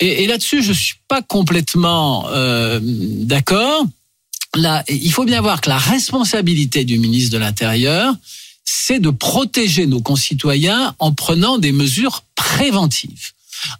Et, 0.00 0.24
et 0.24 0.26
là-dessus, 0.26 0.62
je 0.62 0.72
suis 0.72 0.96
pas 1.08 1.22
complètement 1.22 2.26
euh, 2.30 2.80
d'accord. 2.82 3.84
Là, 4.54 4.84
il 4.88 5.12
faut 5.12 5.24
bien 5.24 5.40
voir 5.40 5.60
que 5.60 5.68
la 5.68 5.78
responsabilité 5.78 6.84
du 6.84 6.98
ministre 6.98 7.30
de 7.32 7.38
l'Intérieur, 7.38 8.14
c'est 8.64 8.98
de 9.00 9.10
protéger 9.10 9.86
nos 9.86 10.00
concitoyens 10.00 10.94
en 10.98 11.12
prenant 11.12 11.58
des 11.58 11.72
mesures 11.72 12.24
préventives, 12.36 13.30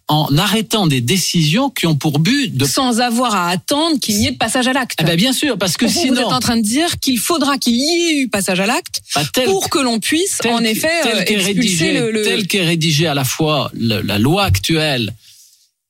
en 0.09 0.29
arrêtant 0.37 0.87
des 0.87 1.01
décisions 1.01 1.71
qui 1.71 1.87
ont 1.87 1.97
pour 1.97 2.19
but 2.19 2.55
de 2.57 2.65
Sans 2.67 3.01
avoir 3.01 3.35
à 3.35 3.49
attendre 3.51 3.99
qu'il 4.01 4.17
y 4.17 4.27
ait 4.27 4.33
de 4.33 4.37
passage 4.37 4.67
à 4.69 4.73
l'acte. 4.73 4.97
ah 5.01 5.05
ben 5.05 5.17
bien 5.17 5.33
sûr, 5.33 5.57
parce 5.59 5.77
que 5.77 5.89
sinon, 5.89 6.15
vous 6.15 6.21
êtes 6.21 6.27
en 6.27 6.41
train 6.41 6.57
de 6.57 6.63
dire 6.63 6.99
qu'il 7.01 7.19
faudra 7.19 7.59
qu'il 7.59 7.75
y 7.77 7.85
ait 7.85 8.21
eu 8.21 8.29
passage 8.29 8.61
à 8.61 8.67
l'acte 8.67 9.01
bah, 9.15 9.23
pour 9.45 9.71
que 9.71 9.79
l'on 9.79 9.99
puisse, 9.99 10.39
en 10.47 10.63
effet, 10.63 10.89
tel 11.03 11.17
euh, 11.17 11.21
expulser 11.21 11.45
rédigé, 11.53 11.93
le, 12.01 12.11
le- 12.11 12.23
tel 12.23 12.47
qu'est 12.47 12.65
rédigé 12.65 13.07
à 13.07 13.15
la 13.15 13.25
fois 13.25 13.71
le- 13.75 14.03
la 14.03 14.19
loi 14.19 14.45
actuelle 14.45 15.15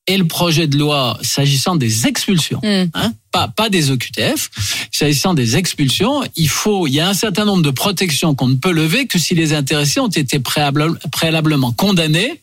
et 0.07 0.17
le 0.17 0.27
projet 0.27 0.67
de 0.67 0.77
loi 0.79 1.19
s'agissant 1.23 1.77
des 1.77 2.07
expulsions, 2.07 2.61
Hmm. 2.63 2.87
hein, 2.95 3.13
pas 3.33 3.49
pas 3.49 3.69
des 3.69 3.91
OQTF, 3.91 4.51
s'agissant 4.93 5.35
des 5.35 5.57
expulsions, 5.57 6.23
il 6.37 6.49
faut, 6.49 6.87
il 6.87 6.95
y 6.95 7.01
a 7.01 7.09
un 7.09 7.15
certain 7.15 7.45
nombre 7.45 7.63
de 7.63 7.71
protections 7.71 8.35
qu'on 8.35 8.49
ne 8.49 8.55
peut 8.57 8.73
lever 8.73 9.07
que 9.07 9.19
si 9.19 9.35
les 9.35 9.53
intéressés 9.53 10.01
ont 10.01 10.09
été 10.09 10.39
préalable- 10.39 10.99
préalablement 11.13 11.73
condamnés 11.73 12.41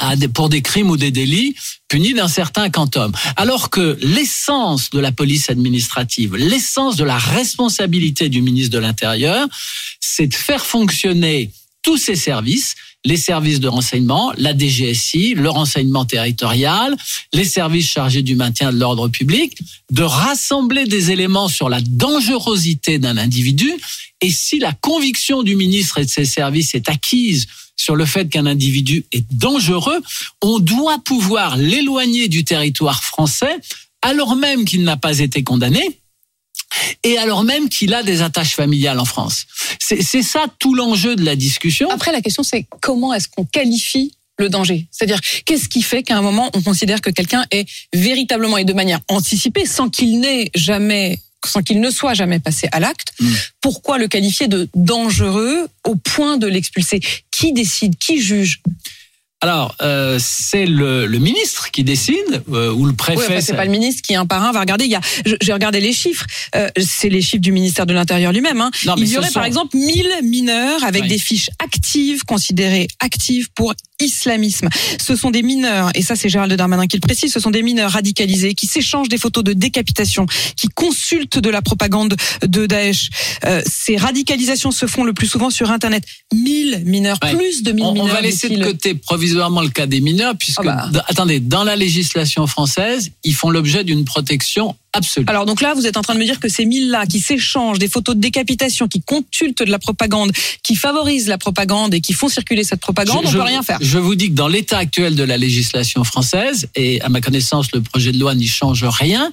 à 0.00 0.16
des, 0.16 0.26
pour 0.28 0.48
des 0.48 0.60
crimes 0.62 0.90
ou 0.90 0.96
des 0.96 1.12
délits 1.12 1.54
punis 1.88 2.14
d'un 2.14 2.26
certain 2.26 2.68
quantum. 2.68 3.12
Alors 3.36 3.70
que 3.70 3.96
l'essence 4.00 4.90
de 4.90 4.98
la 4.98 5.12
police 5.12 5.50
administrative, 5.50 6.34
l'essence 6.34 6.96
de 6.96 7.04
la 7.04 7.16
responsabilité 7.18 8.28
du 8.28 8.42
ministre 8.42 8.72
de 8.72 8.78
l'Intérieur, 8.78 9.46
c'est 10.00 10.26
de 10.26 10.34
faire 10.34 10.66
fonctionner 10.66 11.52
tous 11.82 11.96
ces 11.96 12.16
services, 12.16 12.74
les 13.04 13.16
services 13.16 13.60
de 13.60 13.68
renseignement, 13.68 14.32
la 14.36 14.56
DGSI, 14.56 15.34
le 15.34 15.50
renseignement 15.50 16.04
territorial, 16.04 16.96
les 17.32 17.44
services 17.44 17.90
chargés 17.90 18.22
du 18.22 18.34
maintien 18.34 18.72
de 18.72 18.78
l'ordre 18.78 19.08
public, 19.08 19.58
de 19.90 20.02
rassembler 20.02 20.86
des 20.86 21.10
éléments 21.10 21.48
sur 21.48 21.68
la 21.68 21.80
dangerosité 21.80 22.98
d'un 22.98 23.18
individu. 23.18 23.70
Et 24.22 24.30
si 24.30 24.58
la 24.58 24.72
conviction 24.72 25.42
du 25.42 25.54
ministre 25.54 25.98
et 25.98 26.04
de 26.04 26.10
ses 26.10 26.24
services 26.24 26.74
est 26.74 26.88
acquise 26.88 27.46
sur 27.76 27.96
le 27.96 28.06
fait 28.06 28.28
qu'un 28.28 28.46
individu 28.46 29.04
est 29.12 29.26
dangereux, 29.32 30.00
on 30.42 30.58
doit 30.58 30.98
pouvoir 31.04 31.56
l'éloigner 31.56 32.28
du 32.28 32.44
territoire 32.44 33.02
français 33.02 33.58
alors 34.00 34.36
même 34.36 34.64
qu'il 34.64 34.84
n'a 34.84 34.96
pas 34.96 35.18
été 35.18 35.42
condamné 35.42 35.98
et 37.02 37.18
alors 37.18 37.44
même 37.44 37.68
qu'il 37.68 37.94
a 37.94 38.02
des 38.02 38.22
attaches 38.22 38.54
familiales 38.54 39.00
en 39.00 39.04
France. 39.04 39.46
C'est 39.80 40.22
ça 40.22 40.46
tout 40.58 40.74
l'enjeu 40.74 41.16
de 41.16 41.24
la 41.24 41.36
discussion. 41.36 41.90
Après, 41.90 42.12
la 42.12 42.20
question, 42.20 42.42
c'est 42.42 42.66
comment 42.80 43.12
est-ce 43.12 43.28
qu'on 43.28 43.44
qualifie 43.44 44.14
le 44.38 44.48
danger? 44.48 44.86
C'est-à-dire, 44.90 45.20
qu'est-ce 45.44 45.68
qui 45.68 45.82
fait 45.82 46.02
qu'à 46.02 46.16
un 46.16 46.22
moment, 46.22 46.50
on 46.54 46.62
considère 46.62 47.00
que 47.00 47.10
quelqu'un 47.10 47.44
est 47.50 47.68
véritablement 47.92 48.58
et 48.58 48.64
de 48.64 48.72
manière 48.72 49.00
anticipée, 49.08 49.66
sans 49.66 49.88
qu'il 49.88 50.20
n'ait 50.20 50.50
jamais 50.54 51.18
sans 51.46 51.62
qu'il 51.62 51.80
ne 51.80 51.90
soit 51.90 52.14
jamais 52.14 52.38
passé 52.38 52.68
à 52.72 52.80
l'acte, 52.80 53.12
mm. 53.20 53.32
pourquoi 53.60 53.98
le 53.98 54.08
qualifier 54.08 54.48
de 54.48 54.66
dangereux 54.74 55.68
au 55.86 55.94
point 55.94 56.38
de 56.38 56.46
l'expulser? 56.46 57.00
Qui 57.30 57.52
décide? 57.52 57.98
Qui 57.98 58.20
juge? 58.20 58.62
Alors, 59.44 59.76
euh, 59.82 60.16
c'est 60.18 60.64
le, 60.64 61.04
le, 61.04 61.18
ministre 61.18 61.70
qui 61.70 61.84
décide 61.84 62.42
euh, 62.50 62.72
ou 62.72 62.86
le 62.86 62.94
préfet. 62.94 63.34
Oui, 63.36 63.42
c'est 63.42 63.52
pas 63.52 63.66
le 63.66 63.70
ministre 63.70 64.00
qui 64.00 64.14
un 64.14 64.24
par 64.24 64.42
un 64.42 64.52
va 64.52 64.60
regarder. 64.60 64.86
Il 64.86 64.90
y 64.90 64.94
a, 64.94 65.02
j'ai 65.42 65.52
regardé 65.52 65.80
les 65.80 65.92
chiffres. 65.92 66.24
Euh, 66.56 66.70
c'est 66.80 67.10
les 67.10 67.20
chiffres 67.20 67.42
du 67.42 67.52
ministère 67.52 67.84
de 67.84 67.92
l'Intérieur 67.92 68.32
lui-même. 68.32 68.62
Hein. 68.62 68.70
Il 68.96 69.06
y 69.06 69.18
aurait 69.18 69.30
par 69.32 69.44
exemple 69.44 69.76
1000 69.76 70.06
mineurs 70.22 70.82
avec 70.82 71.06
des 71.08 71.18
fiches 71.18 71.50
actives 71.62 72.24
considérées 72.24 72.88
actives 73.00 73.50
pour 73.54 73.74
islamisme. 74.00 74.68
Ce 75.00 75.16
sont 75.16 75.30
des 75.30 75.42
mineurs, 75.42 75.90
et 75.94 76.02
ça 76.02 76.16
c'est 76.16 76.28
Gérald 76.28 76.52
Darmanin 76.52 76.86
qui 76.86 76.96
le 76.96 77.00
précise, 77.00 77.32
ce 77.32 77.40
sont 77.40 77.50
des 77.50 77.62
mineurs 77.62 77.92
radicalisés 77.92 78.54
qui 78.54 78.66
s'échangent 78.66 79.08
des 79.08 79.18
photos 79.18 79.44
de 79.44 79.52
décapitation, 79.52 80.26
qui 80.56 80.68
consultent 80.68 81.38
de 81.38 81.50
la 81.50 81.62
propagande 81.62 82.16
de 82.42 82.66
Daesh. 82.66 83.10
Euh, 83.44 83.62
ces 83.66 83.96
radicalisations 83.96 84.70
se 84.70 84.86
font 84.86 85.04
le 85.04 85.12
plus 85.12 85.26
souvent 85.26 85.50
sur 85.50 85.70
Internet. 85.70 86.04
1000 86.32 86.82
mineurs, 86.84 87.18
plus 87.20 87.62
de 87.62 87.72
1000 87.72 87.84
mineurs. 87.84 88.04
On 88.04 88.08
va 88.08 88.20
laisser 88.20 88.48
de 88.48 88.64
côté 88.64 88.94
provisoirement 88.94 89.62
le 89.62 89.70
cas 89.70 89.86
des 89.86 90.00
mineurs, 90.00 90.36
puisque, 90.36 90.60
ah 90.66 90.88
bah. 90.92 91.04
attendez, 91.08 91.40
dans 91.40 91.64
la 91.64 91.76
législation 91.76 92.46
française, 92.46 93.10
ils 93.22 93.34
font 93.34 93.50
l'objet 93.50 93.84
d'une 93.84 94.04
protection 94.04 94.76
absolue. 94.94 95.26
Alors 95.28 95.44
donc 95.44 95.60
là, 95.60 95.74
vous 95.74 95.86
êtes 95.86 95.96
en 95.96 96.02
train 96.02 96.14
de 96.14 96.18
me 96.18 96.24
dire 96.24 96.40
que 96.40 96.48
ces 96.48 96.64
1000-là 96.64 97.06
qui 97.06 97.20
s'échangent 97.20 97.78
des 97.78 97.88
photos 97.88 98.16
de 98.16 98.20
décapitation, 98.20 98.88
qui 98.88 99.02
consultent 99.02 99.62
de 99.62 99.70
la 99.70 99.78
propagande, 99.78 100.32
qui 100.62 100.76
favorisent 100.76 101.28
la 101.28 101.38
propagande 101.38 101.92
et 101.94 102.00
qui 102.00 102.12
font 102.12 102.28
circuler 102.28 102.64
cette 102.64 102.80
propagande, 102.80 103.22
on 103.24 103.28
ne 103.28 103.32
peut 103.32 103.42
rien 103.42 103.62
faire. 103.62 103.78
Je 103.80 103.98
vous 103.98 104.14
dis 104.14 104.30
que 104.30 104.34
dans 104.34 104.48
l'état 104.48 104.78
actuel 104.78 105.14
de 105.14 105.24
la 105.24 105.36
législation 105.36 106.04
française, 106.04 106.68
et 106.74 107.00
à 107.02 107.08
ma 107.08 107.20
connaissance, 107.20 107.72
le 107.72 107.82
projet 107.82 108.12
de 108.12 108.18
loi 108.18 108.34
n'y 108.34 108.46
change 108.46 108.84
rien, 108.84 109.30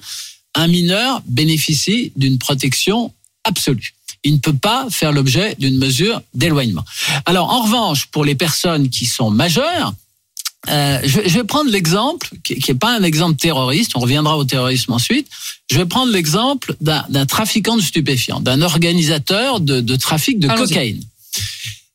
un 0.54 0.66
mineur 0.66 1.22
bénéficie 1.26 2.12
d'une 2.16 2.38
protection 2.38 3.12
absolue 3.44 3.94
il 4.24 4.34
ne 4.34 4.38
peut 4.38 4.56
pas 4.56 4.86
faire 4.90 5.12
l'objet 5.12 5.56
d'une 5.58 5.78
mesure 5.78 6.22
d'éloignement. 6.34 6.84
Alors 7.26 7.50
en 7.50 7.62
revanche, 7.62 8.06
pour 8.06 8.24
les 8.24 8.34
personnes 8.34 8.88
qui 8.88 9.06
sont 9.06 9.30
majeures, 9.30 9.94
euh, 10.68 11.00
je, 11.04 11.18
vais 11.20 11.44
prendre 11.44 11.70
l'exemple 11.70 12.28
qui 12.44 12.62
n'est 12.68 12.78
pas 12.78 12.96
un 12.96 13.02
exemple 13.02 13.36
terroriste, 13.36 13.96
on 13.96 14.00
reviendra 14.00 14.38
au 14.38 14.44
terrorisme 14.44 14.92
ensuite. 14.92 15.28
Je 15.70 15.76
vais 15.76 15.86
prendre 15.86 16.12
l'exemple 16.12 16.76
d'un 16.80 17.26
trafiquant 17.26 17.76
de 17.76 17.82
stupéfiants, 17.82 18.40
d'un 18.40 18.62
organisateur 18.62 19.60
de, 19.60 19.80
de, 19.80 19.96
trafic 19.96 20.38
de 20.38 20.48
cocaïne. 20.48 21.02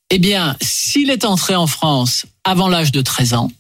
Eh 0.10 0.20
bien, 0.20 0.56
s'il 0.62 1.10
est 1.10 1.26
entré 1.26 1.56
en 1.56 1.68
France 1.68 2.26
avant 2.44 2.68
l'âge 2.68 2.92
de 2.92 3.02
13 3.02 3.34
ans, 3.34 3.52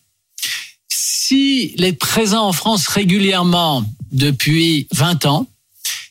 s'il 0.90 1.84
est 1.84 1.94
présent 1.94 2.48
en 2.48 2.54
France 2.54 2.88
régulièrement 2.88 3.86
depuis 4.12 4.88
20 4.94 5.26
ans, 5.26 5.48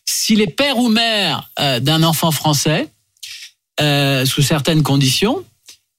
s'il 0.05 0.41
est 0.41 0.47
père 0.47 0.79
ou 0.79 0.88
mère 0.88 1.50
euh, 1.59 1.81
d'un 1.81 2.03
enfant 2.03 2.31
français, 2.31 2.88
euh, 3.81 4.25
sous 4.25 4.43
certaines 4.43 4.83
conditions, 4.83 5.45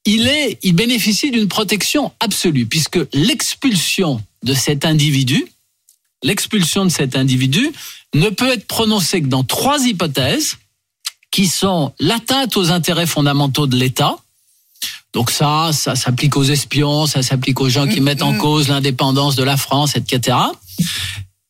il 0.08 0.26
est, 0.28 0.58
il 0.64 0.74
bénéficie 0.74 1.32
d'une 1.32 1.50
protection 1.50 2.14
absolue 2.22 2.66
puisque 2.66 3.00
l'expulsion 3.14 4.24
de 4.42 4.54
cet 4.54 4.86
individu, 4.86 5.46
l'expulsion 6.24 6.86
de 6.86 6.90
cet 6.90 7.18
individu 7.18 7.74
ne 8.16 8.30
peut 8.30 8.50
être 8.50 8.66
prononcée 8.68 9.22
que 9.22 9.28
dans 9.28 9.44
trois 9.44 9.86
hypothèses 9.86 10.58
qui 11.30 11.46
sont 11.46 11.94
l'atteinte 12.00 12.56
aux 12.56 12.72
intérêts 12.72 13.06
fondamentaux 13.06 13.68
de 13.68 13.76
l'État. 13.76 14.16
Donc 15.12 15.30
ça, 15.30 15.72
ça 15.74 15.96
s'applique 15.96 16.38
aux 16.38 16.44
espions, 16.44 17.06
ça 17.06 17.22
s'applique 17.22 17.60
aux 17.60 17.68
gens 17.68 17.86
qui 17.86 18.00
mm, 18.00 18.04
mettent 18.04 18.22
en 18.22 18.32
mm. 18.32 18.38
cause 18.38 18.70
l'indépendance 18.70 19.36
de 19.36 19.44
la 19.44 19.58
France, 19.58 19.98
etc. 19.98 20.38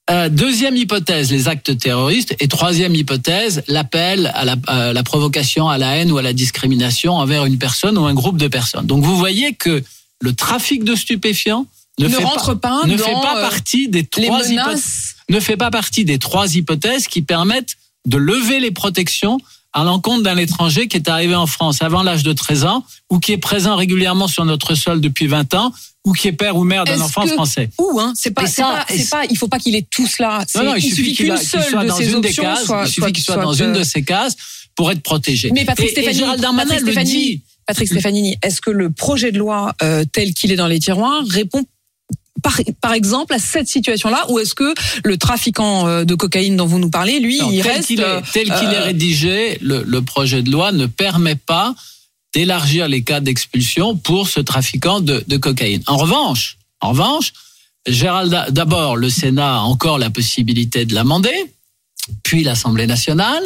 Euh, 0.10 0.30
deuxième 0.30 0.78
hypothèse, 0.78 1.32
les 1.32 1.50
actes 1.50 1.78
terroristes. 1.78 2.36
Et 2.40 2.48
troisième 2.48 2.96
hypothèse, 2.96 3.64
l'appel 3.68 4.32
à 4.34 4.46
la, 4.46 5.04
provocation 5.04 5.68
à 5.68 5.78
la 5.78 5.98
haine 5.98 6.12
ou 6.12 6.18
à 6.18 6.22
la 6.22 6.34
discrimination 6.34 7.16
envers 7.16 7.46
une 7.46 7.58
personne 7.58 7.98
ou 7.98 8.06
un 8.06 8.14
groupe 8.14 8.38
de 8.38 8.48
personnes. 8.48 8.86
Donc 8.86 9.04
vous 9.04 9.18
voyez 9.18 9.54
que 9.54 9.84
le 10.22 10.34
trafic 10.34 10.84
de 10.84 10.96
stupéfiants 10.96 11.66
ne, 12.00 12.08
fait 12.08 12.24
rentre 12.24 12.54
pas, 12.54 12.84
ne 12.86 12.96
fait 12.96 13.12
pas 13.12 13.38
euh, 13.38 13.42
partie 13.42 13.90
des 13.90 14.06
trois 14.06 14.50
hypothèses, 14.50 15.16
ne 15.30 15.40
fait 15.40 15.58
pas 15.58 15.72
partie 15.72 16.06
des 16.06 16.20
trois 16.20 16.56
hypothèses 16.56 17.08
qui 17.08 17.22
permettent 17.22 17.76
de 18.06 18.18
lever 18.18 18.60
les 18.60 18.72
protections 18.72 19.40
à 19.78 19.84
l'encontre 19.84 20.24
d'un 20.24 20.38
étranger 20.38 20.88
qui 20.88 20.98
est 20.98 21.08
arrivé 21.08 21.36
en 21.36 21.46
France 21.46 21.84
avant 21.84 22.02
l'âge 22.02 22.24
de 22.24 22.34
13 22.34 22.66
ans 22.66 22.84
ou 23.12 23.20
qui 23.20 23.32
est 23.32 23.38
présent 23.38 23.76
régulièrement 23.76 24.28
sur 24.28 24.44
notre 24.44 24.74
sol 24.74 25.02
depuis 25.02 25.28
20 25.28 25.54
ans 25.54 25.72
ou 26.04 26.14
qui 26.14 26.28
est 26.28 26.32
père 26.32 26.56
ou 26.56 26.64
mère 26.64 26.84
d'un 26.84 27.00
enfant 27.00 27.28
français. 27.28 27.70
Ou 27.78 28.00
hein, 28.00 28.12
c'est 28.16 28.32
pas, 28.32 28.48
ça, 28.48 28.86
pas, 28.88 28.96
pas, 29.12 29.26
il 29.30 29.38
faut 29.38 29.48
pas 29.48 29.60
qu'il 29.60 29.76
ait 29.76 29.86
tout 29.88 30.08
cela. 30.08 30.44
Non, 30.56 30.64
non, 30.64 30.76
il, 30.76 30.82
suffit, 30.82 31.14
qu'il 31.14 31.28
soit 31.38 31.86
dans 31.86 31.96
une 31.96 32.22
des 32.22 32.34
cases. 32.34 32.72
il 32.86 32.88
suffit 32.88 33.12
qu'il 33.12 33.24
soit, 33.24 33.38
dans 33.38 33.54
une 33.54 33.74
de 33.74 33.84
ces 33.84 34.04
cases 34.04 34.36
pour 34.76 34.90
être 34.92 35.04
protégé. 35.04 35.52
Mais 35.54 35.64
Patrick 35.64 35.92
Stéphanie, 35.92 36.22
Patrick 36.22 36.82
le 36.82 37.04
dit. 37.04 37.42
Patrick 37.68 37.90
Stefanini, 37.90 38.38
est-ce 38.42 38.62
que 38.62 38.72
le 38.72 38.90
projet 38.90 39.34
de 39.34 39.38
loi 39.38 39.76
euh, 39.84 40.06
tel 40.12 40.34
qu'il 40.34 40.54
est 40.54 40.56
dans 40.56 40.68
les 40.68 40.80
tiroirs 40.80 41.22
répond 41.28 41.66
par, 42.42 42.60
par, 42.82 42.94
exemple 42.94 43.34
à 43.34 43.40
cette 43.40 43.68
situation-là 43.68 44.26
ou 44.30 44.40
est-ce 44.40 44.56
que 44.56 44.74
le 45.04 45.18
trafiquant 45.18 45.88
euh, 45.88 46.04
de 46.04 46.16
cocaïne 46.16 46.56
dont 46.56 46.66
vous 46.66 46.80
nous 46.80 46.90
parlez, 46.90 47.20
lui, 47.20 47.40
il 47.52 47.62
tel 47.62 47.72
reste 47.72 47.88
qu'il 47.88 48.02
est, 48.02 48.22
tel 48.34 48.46
qu'il 48.46 48.70
est 48.70 48.78
euh, 48.78 48.84
rédigé, 48.84 49.58
le, 49.62 49.84
le, 49.84 50.02
projet 50.02 50.42
de 50.42 50.52
loi 50.52 50.72
ne 50.72 50.86
permet 50.86 51.36
pas 51.36 51.76
d'élargir 52.34 52.88
les 52.88 53.04
cas 53.04 53.20
d'expulsion 53.20 53.96
pour 53.96 54.28
ce 54.28 54.40
trafiquant 54.40 55.00
de, 55.00 55.24
de, 55.28 55.38
cocaïne. 55.38 55.84
En 55.88 55.98
revanche, 55.98 56.58
en 56.82 56.90
revanche, 56.90 57.34
Gérald, 57.88 58.52
d'abord, 58.52 58.98
le 58.98 59.10
Sénat 59.10 59.58
a 59.58 59.60
encore 59.60 59.98
la 59.98 60.10
possibilité 60.10 60.86
de 60.86 60.94
l'amender, 60.94 61.36
puis 62.24 62.44
l'Assemblée 62.44 62.88
nationale. 62.88 63.44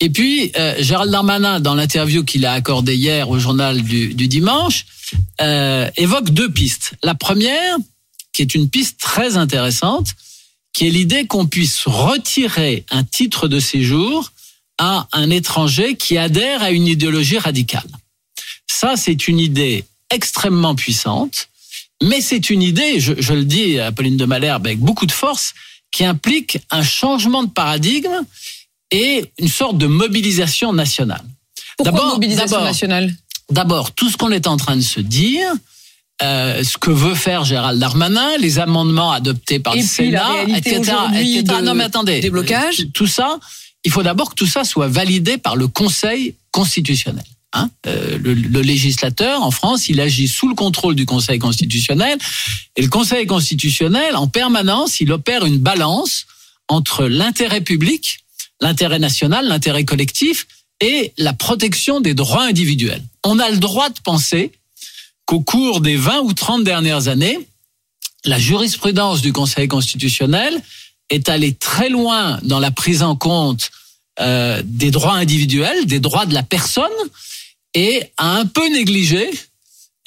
Et 0.00 0.10
puis, 0.10 0.52
euh, 0.56 0.74
Gérald 0.78 1.10
Darmanin, 1.10 1.60
dans 1.60 1.74
l'interview 1.74 2.24
qu'il 2.24 2.46
a 2.46 2.52
accordée 2.52 2.94
hier 2.94 3.28
au 3.28 3.38
journal 3.38 3.82
du, 3.82 4.14
du 4.14 4.28
dimanche, 4.28 4.86
euh, 5.40 5.90
évoque 5.96 6.30
deux 6.30 6.50
pistes. 6.50 6.92
La 7.02 7.14
première, 7.14 7.76
qui 8.38 8.42
est 8.42 8.54
une 8.54 8.70
piste 8.70 9.00
très 9.00 9.36
intéressante, 9.36 10.10
qui 10.72 10.86
est 10.86 10.90
l'idée 10.90 11.26
qu'on 11.26 11.48
puisse 11.48 11.82
retirer 11.86 12.84
un 12.88 13.02
titre 13.02 13.48
de 13.48 13.58
séjour 13.58 14.30
à 14.78 15.08
un 15.10 15.28
étranger 15.30 15.96
qui 15.96 16.16
adhère 16.16 16.62
à 16.62 16.70
une 16.70 16.86
idéologie 16.86 17.38
radicale. 17.38 17.90
Ça, 18.68 18.94
c'est 18.96 19.26
une 19.26 19.40
idée 19.40 19.86
extrêmement 20.08 20.76
puissante, 20.76 21.48
mais 22.00 22.20
c'est 22.20 22.48
une 22.48 22.62
idée, 22.62 23.00
je, 23.00 23.14
je, 23.18 23.32
le 23.32 23.44
dis 23.44 23.80
à 23.80 23.90
Pauline 23.90 24.16
de 24.16 24.24
Malherbe 24.24 24.68
avec 24.68 24.78
beaucoup 24.78 25.06
de 25.06 25.10
force, 25.10 25.52
qui 25.90 26.04
implique 26.04 26.60
un 26.70 26.84
changement 26.84 27.42
de 27.42 27.50
paradigme 27.50 28.24
et 28.92 29.32
une 29.40 29.48
sorte 29.48 29.78
de 29.78 29.88
mobilisation 29.88 30.72
nationale. 30.72 31.24
Pourquoi 31.76 32.12
mobilisation 32.12 32.62
nationale? 32.62 33.12
D'abord, 33.50 33.90
tout 33.96 34.08
ce 34.08 34.16
qu'on 34.16 34.30
est 34.30 34.46
en 34.46 34.56
train 34.56 34.76
de 34.76 34.82
se 34.82 35.00
dire, 35.00 35.52
euh, 36.22 36.64
ce 36.64 36.78
que 36.78 36.90
veut 36.90 37.14
faire 37.14 37.44
Gérald 37.44 37.78
Darmanin, 37.78 38.36
les 38.38 38.58
amendements 38.58 39.12
adoptés 39.12 39.60
par 39.60 39.76
le 39.76 39.82
Sénat, 39.82 40.42
etc., 40.56 40.92
etc. 41.14 41.44
non 41.62 41.74
mais 41.74 41.84
attendez, 41.84 42.20
déblocage. 42.20 42.86
tout 42.92 43.06
ça, 43.06 43.38
il 43.84 43.92
faut 43.92 44.02
d'abord 44.02 44.30
que 44.30 44.34
tout 44.34 44.46
ça 44.46 44.64
soit 44.64 44.88
validé 44.88 45.38
par 45.38 45.54
le 45.54 45.68
Conseil 45.68 46.34
constitutionnel. 46.50 47.24
Hein 47.54 47.70
euh, 47.86 48.18
le, 48.18 48.34
le, 48.34 48.60
législateur 48.60 49.42
en 49.42 49.50
France, 49.50 49.88
il 49.88 50.00
agit 50.00 50.28
sous 50.28 50.48
le 50.48 50.54
contrôle 50.54 50.94
du 50.94 51.06
Conseil 51.06 51.38
constitutionnel, 51.38 52.18
et 52.76 52.82
le 52.82 52.88
Conseil 52.88 53.26
constitutionnel, 53.26 54.16
en 54.16 54.26
permanence, 54.26 55.00
il 55.00 55.12
opère 55.12 55.46
une 55.46 55.58
balance 55.58 56.26
entre 56.68 57.06
l'intérêt 57.06 57.62
public, 57.62 58.18
l'intérêt 58.60 58.98
national, 58.98 59.46
l'intérêt 59.46 59.84
collectif 59.84 60.46
et 60.80 61.12
la 61.16 61.32
protection 61.32 62.00
des 62.00 62.14
droits 62.14 62.44
individuels. 62.44 63.02
On 63.24 63.38
a 63.38 63.50
le 63.50 63.58
droit 63.58 63.88
de 63.88 64.00
penser 64.00 64.52
qu'au 65.28 65.40
cours 65.40 65.82
des 65.82 65.96
20 65.96 66.20
ou 66.20 66.32
30 66.32 66.64
dernières 66.64 67.08
années, 67.08 67.38
la 68.24 68.38
jurisprudence 68.38 69.20
du 69.20 69.34
Conseil 69.34 69.68
constitutionnel 69.68 70.58
est 71.10 71.28
allée 71.28 71.52
très 71.52 71.90
loin 71.90 72.38
dans 72.44 72.58
la 72.58 72.70
prise 72.70 73.02
en 73.02 73.14
compte 73.14 73.70
euh, 74.20 74.62
des 74.64 74.90
droits 74.90 75.16
individuels, 75.16 75.84
des 75.84 76.00
droits 76.00 76.24
de 76.24 76.32
la 76.32 76.42
personne, 76.42 76.86
et 77.74 78.04
a 78.16 78.36
un 78.36 78.46
peu 78.46 78.66
négligé, 78.72 79.30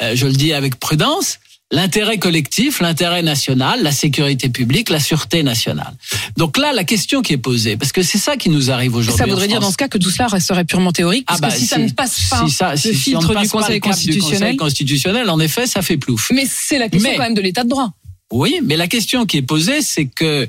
euh, 0.01 0.16
je 0.16 0.25
le 0.25 0.34
dis 0.34 0.54
avec 0.54 0.80
prudence, 0.80 1.38
l'intérêt 1.72 2.18
collectif, 2.18 2.82
l'intérêt 2.82 3.22
national, 3.24 3.82
la 3.82 3.92
sécurité 3.92 4.50
publique, 4.50 4.90
la 4.90 5.00
sûreté 5.00 5.42
nationale. 5.44 5.94
Donc 6.38 6.58
là, 6.58 6.74
la 6.74 6.84
question 6.84 7.22
qui 7.22 7.34
est 7.34 7.38
posée, 7.38 7.78
parce 7.78 7.92
que 7.94 8.04
c'est 8.04 8.18
ça 8.18 8.36
qui 8.36 8.50
nous 8.50 8.70
arrive 8.72 8.96
aujourd'hui. 8.96 9.18
Ça 9.18 9.25
voudrait 9.30 9.48
dire 9.48 9.62
dans 9.62 9.72
ce 9.72 9.78
cas 9.78 9.88
que 9.88 9.98
tout 9.98 10.10
cela 10.10 10.28
resterait 10.28 10.66
purement 10.66 10.92
théorique, 10.92 11.25
parce 11.25 11.40
Ah 11.42 11.48
bah, 11.48 11.54
que 11.54 11.60
si, 11.60 11.68
ça 11.68 11.78
ne 11.78 11.90
passe 11.90 12.28
pas 12.30 12.46
si 12.46 12.51
ça- 12.54 12.72
le 12.72 12.78
si- 12.78 12.90
si 12.90 12.96
filtre 12.96 13.34
passe 13.34 13.44
du 13.44 13.50
pas 13.50 13.58
Conseil 13.60 13.75
le 13.75 14.13
du 14.13 14.20
Conseil 14.20 14.58
constitutionnel, 14.58 15.30
en 15.30 15.40
effet, 15.40 15.66
ça 15.66 15.82
fait 15.82 15.98
plouf. 15.98 16.30
mais 16.34 16.46
c'est 16.48 16.78
la 16.78 16.90
question 16.90 17.10
Mais- 17.10 17.16
quand 17.18 17.24
même 17.24 17.34
de 17.34 17.42
l'état 17.42 17.63
de 17.63 17.70
droit. 17.70 17.92
Oui, 18.34 18.60
mais 18.63 18.75
la 18.78 18.88
question 18.88 19.25
qui 19.25 19.38
est 19.38 19.42
posée, 19.42 19.82
c'est 19.82 20.06
que 20.06 20.48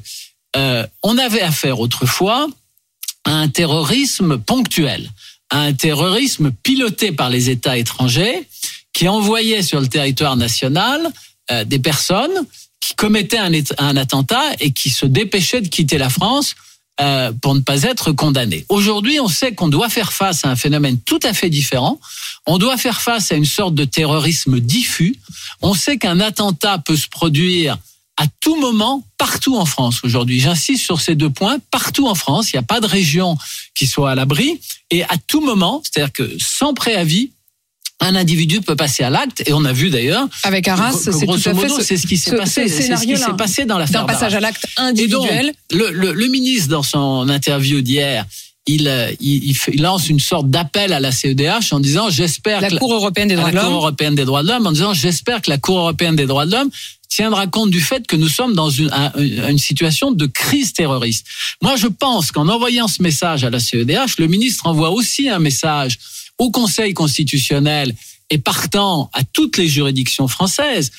euh, 0.57 0.87
on 1.02 1.19
avait 1.19 1.41
affaire 1.41 1.81
autrefois 1.81 2.47
à 3.25 3.31
un 3.33 3.49
terrorisme 3.49 4.38
ponctuel, 4.38 5.09
à 5.50 5.61
un 5.61 5.73
terrorisme 5.73 6.50
piloté 6.62 7.12
par 7.12 7.31
les 7.31 7.49
États 7.50 7.79
étrangers 7.79 8.47
qui 8.92 9.08
envoyait 9.08 9.62
sur 9.62 9.80
le 9.80 9.87
territoire 9.87 10.37
national 10.37 11.00
euh, 11.50 11.64
des 11.64 11.78
personnes 11.78 12.46
qui 12.80 12.94
commettaient 12.94 13.38
un,ét- 13.38 13.75
un 13.78 13.96
attentat 13.96 14.42
et 14.61 14.72
qui 14.72 14.90
se 14.90 15.06
dépêchaient 15.06 15.61
de 15.61 15.68
quitter 15.68 15.99
la 15.99 16.11
France 16.11 16.54
euh, 17.00 17.32
pour 17.40 17.54
ne 17.54 17.61
pas 17.61 17.82
être 17.84 18.12
condamnés. 18.12 18.66
Aujourd'hui, 18.68 19.18
on 19.18 19.28
sait 19.28 19.54
qu'on 19.54 19.68
doit 19.68 19.88
faire 19.88 20.12
face 20.12 20.44
à 20.44 20.50
un 20.50 20.56
phénomène 20.56 20.99
tout 21.00 21.20
à 21.22 21.32
fait 21.32 21.49
différent. 21.49 21.99
On 22.46 22.58
doit 22.58 22.76
faire 22.76 23.00
face 23.00 23.32
à 23.32 23.34
une 23.37 23.46
sorte 23.46 23.75
de 23.75 23.84
terrorisme 23.84 24.61
diffus. 24.61 25.16
On 25.62 25.75
sait 25.75 25.96
qu'un 25.96 26.20
attentat 26.20 26.78
peut 26.78 26.96
se 26.96 27.08
produire 27.08 27.78
à 28.18 28.26
tout 28.40 28.56
moment, 28.61 29.02
partout 29.16 29.56
en 29.56 29.64
France 29.64 30.00
aujourd'hui. 30.04 30.38
J'insiste 30.38 30.84
sur 30.84 31.00
ces 31.00 31.14
deux 31.14 31.30
points. 31.30 31.56
Partout 31.70 32.06
en 32.06 32.14
France, 32.14 32.52
il 32.52 32.56
n'y 32.56 32.61
a 32.61 32.62
pas 32.62 32.80
de 32.80 32.87
région 32.87 33.38
qui 33.75 33.87
soit 33.87 34.11
à 34.11 34.14
l'abri. 34.14 34.61
Et 34.90 35.02
à 35.04 35.16
tout 35.26 35.40
moment, 35.40 35.82
c'est-à-dire 35.82 36.12
que 36.12 36.30
sans 36.38 36.75
préavis, 36.75 37.30
un 38.02 38.14
individu 38.14 38.61
peut 38.61 38.76
passer 38.76 39.02
à 39.02 39.11
l'acte. 39.11 39.42
Et 39.47 39.52
on 39.52 39.64
a 39.64 39.73
vu 39.73 39.90
d'ailleurs, 39.90 40.26
Avec 40.42 40.68
Arras, 40.68 40.92
c'est 40.92 41.11
tout 41.11 41.32
à 41.32 41.38
fait 41.54 41.68
c'est 41.82 41.97
ce 41.97 42.06
qui 42.06 42.16
s'est 42.16 42.30
ce- 42.30 42.37
passé. 42.37 42.68
ce 42.68 42.82
C'est 42.82 42.97
ce 42.97 43.04
qui 43.06 43.16
s'est 43.16 43.37
passé 43.38 43.64
dans 43.64 43.78
l'affaire 43.78 44.02
d'un 44.02 44.06
passage 44.12 44.35
à 44.35 44.40
l'acte 44.40 44.64
Et 44.66 45.06
donc, 45.09 45.25
individuel. 45.26 45.52
le, 45.73 45.90
le, 45.90 46.12
le 46.12 46.26
ministre, 46.28 46.68
dans 46.68 46.82
son 46.82 47.28
interview 47.28 47.80
d'hier, 47.80 48.25
il, 48.66 48.87
euh, 48.87 49.11
il, 49.21 49.56
il 49.73 49.82
lance 49.82 50.09
une 50.09 50.21
sorte 50.21 50.49
d'appel 50.49 50.92
à 50.92 51.00
la 51.00 51.11
CEDH 51.11 51.73
en 51.73 51.80
disant 51.80 52.11
j'espère 52.11 52.61
la 52.61 52.71
que 52.71 52.76
Cour 52.76 52.92
européenne 52.94 53.26
des 53.28 53.35
droits 53.35 53.50
de 53.50 53.54
la 53.56 53.61
Cour 53.62 53.71
l'homme. 53.71 53.78
européenne 53.78 54.14
des 54.14 54.25
droits 54.25 54.42
de 54.44 54.49
l'homme 54.49 54.66
en 54.66 54.73
disant 54.73 54.94
j'espère 54.94 55.42
que 55.42 55.50
la 55.50 55.59
Cour 55.59 55.78
européenne 55.78 56.14
des 56.14 56.26
droits 56.26 56.47
de 56.47 56.52
l'homme 56.52 56.71
tiendra 57.09 57.47
compte 57.49 57.71
du 57.71 57.80
fait 57.80 58.06
que 58.06 58.14
nous 58.16 58.28
sommes 58.28 58.54
dans 58.54 58.71
une, 58.71 58.90
un- 58.92 59.12
une 59.50 59.59
situation 59.59 60.12
de 60.12 60.26
crise 60.26 60.73
terroriste. 60.73 61.26
Moi, 61.61 61.75
je 61.76 61.88
pense 61.88 62.30
qu'en 62.32 62.49
envoyant 62.49 62.87
ce 62.88 63.02
message 63.02 63.44
à 63.44 63.50
la 63.50 63.59
CEDH, 63.59 64.14
le 64.18 64.28
ministre 64.28 64.66
envoie 64.66 64.90
aussi 64.90 65.28
un 65.28 65.38
message 65.40 65.99
au 66.39 66.51
Conseil 66.51 66.95
constitutionnel 66.95 67.95
et 68.31 68.39
partant 68.39 69.11
à 69.12 69.25
toutes 69.25 69.59
les 69.59 69.69
juridictions 69.69 70.29
françaises. 70.29 70.91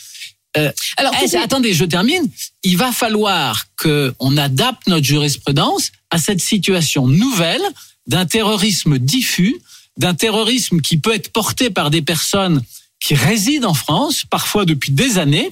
Euh, 0.55 0.71
Alors, 0.97 1.13
eh, 1.21 1.35
attendez, 1.37 1.73
je 1.73 1.85
termine. 1.85 2.29
Il 2.63 2.77
va 2.77 2.91
falloir 2.91 3.65
que 3.75 4.13
on 4.19 4.37
adapte 4.37 4.87
notre 4.87 5.05
jurisprudence 5.05 5.91
à 6.11 6.19
cette 6.19 6.41
situation 6.41 7.07
nouvelle 7.07 7.63
d'un 8.05 8.25
terrorisme 8.25 8.99
diffus, 8.99 9.55
d'un 9.97 10.13
terrorisme 10.13 10.79
qui 10.81 10.97
peut 10.97 11.13
être 11.13 11.31
porté 11.31 11.69
par 11.69 11.89
des 11.89 12.01
personnes 12.01 12.61
qui 12.99 13.15
résident 13.15 13.69
en 13.69 13.73
France, 13.73 14.23
parfois 14.29 14.65
depuis 14.65 14.91
des 14.91 15.17
années, 15.17 15.49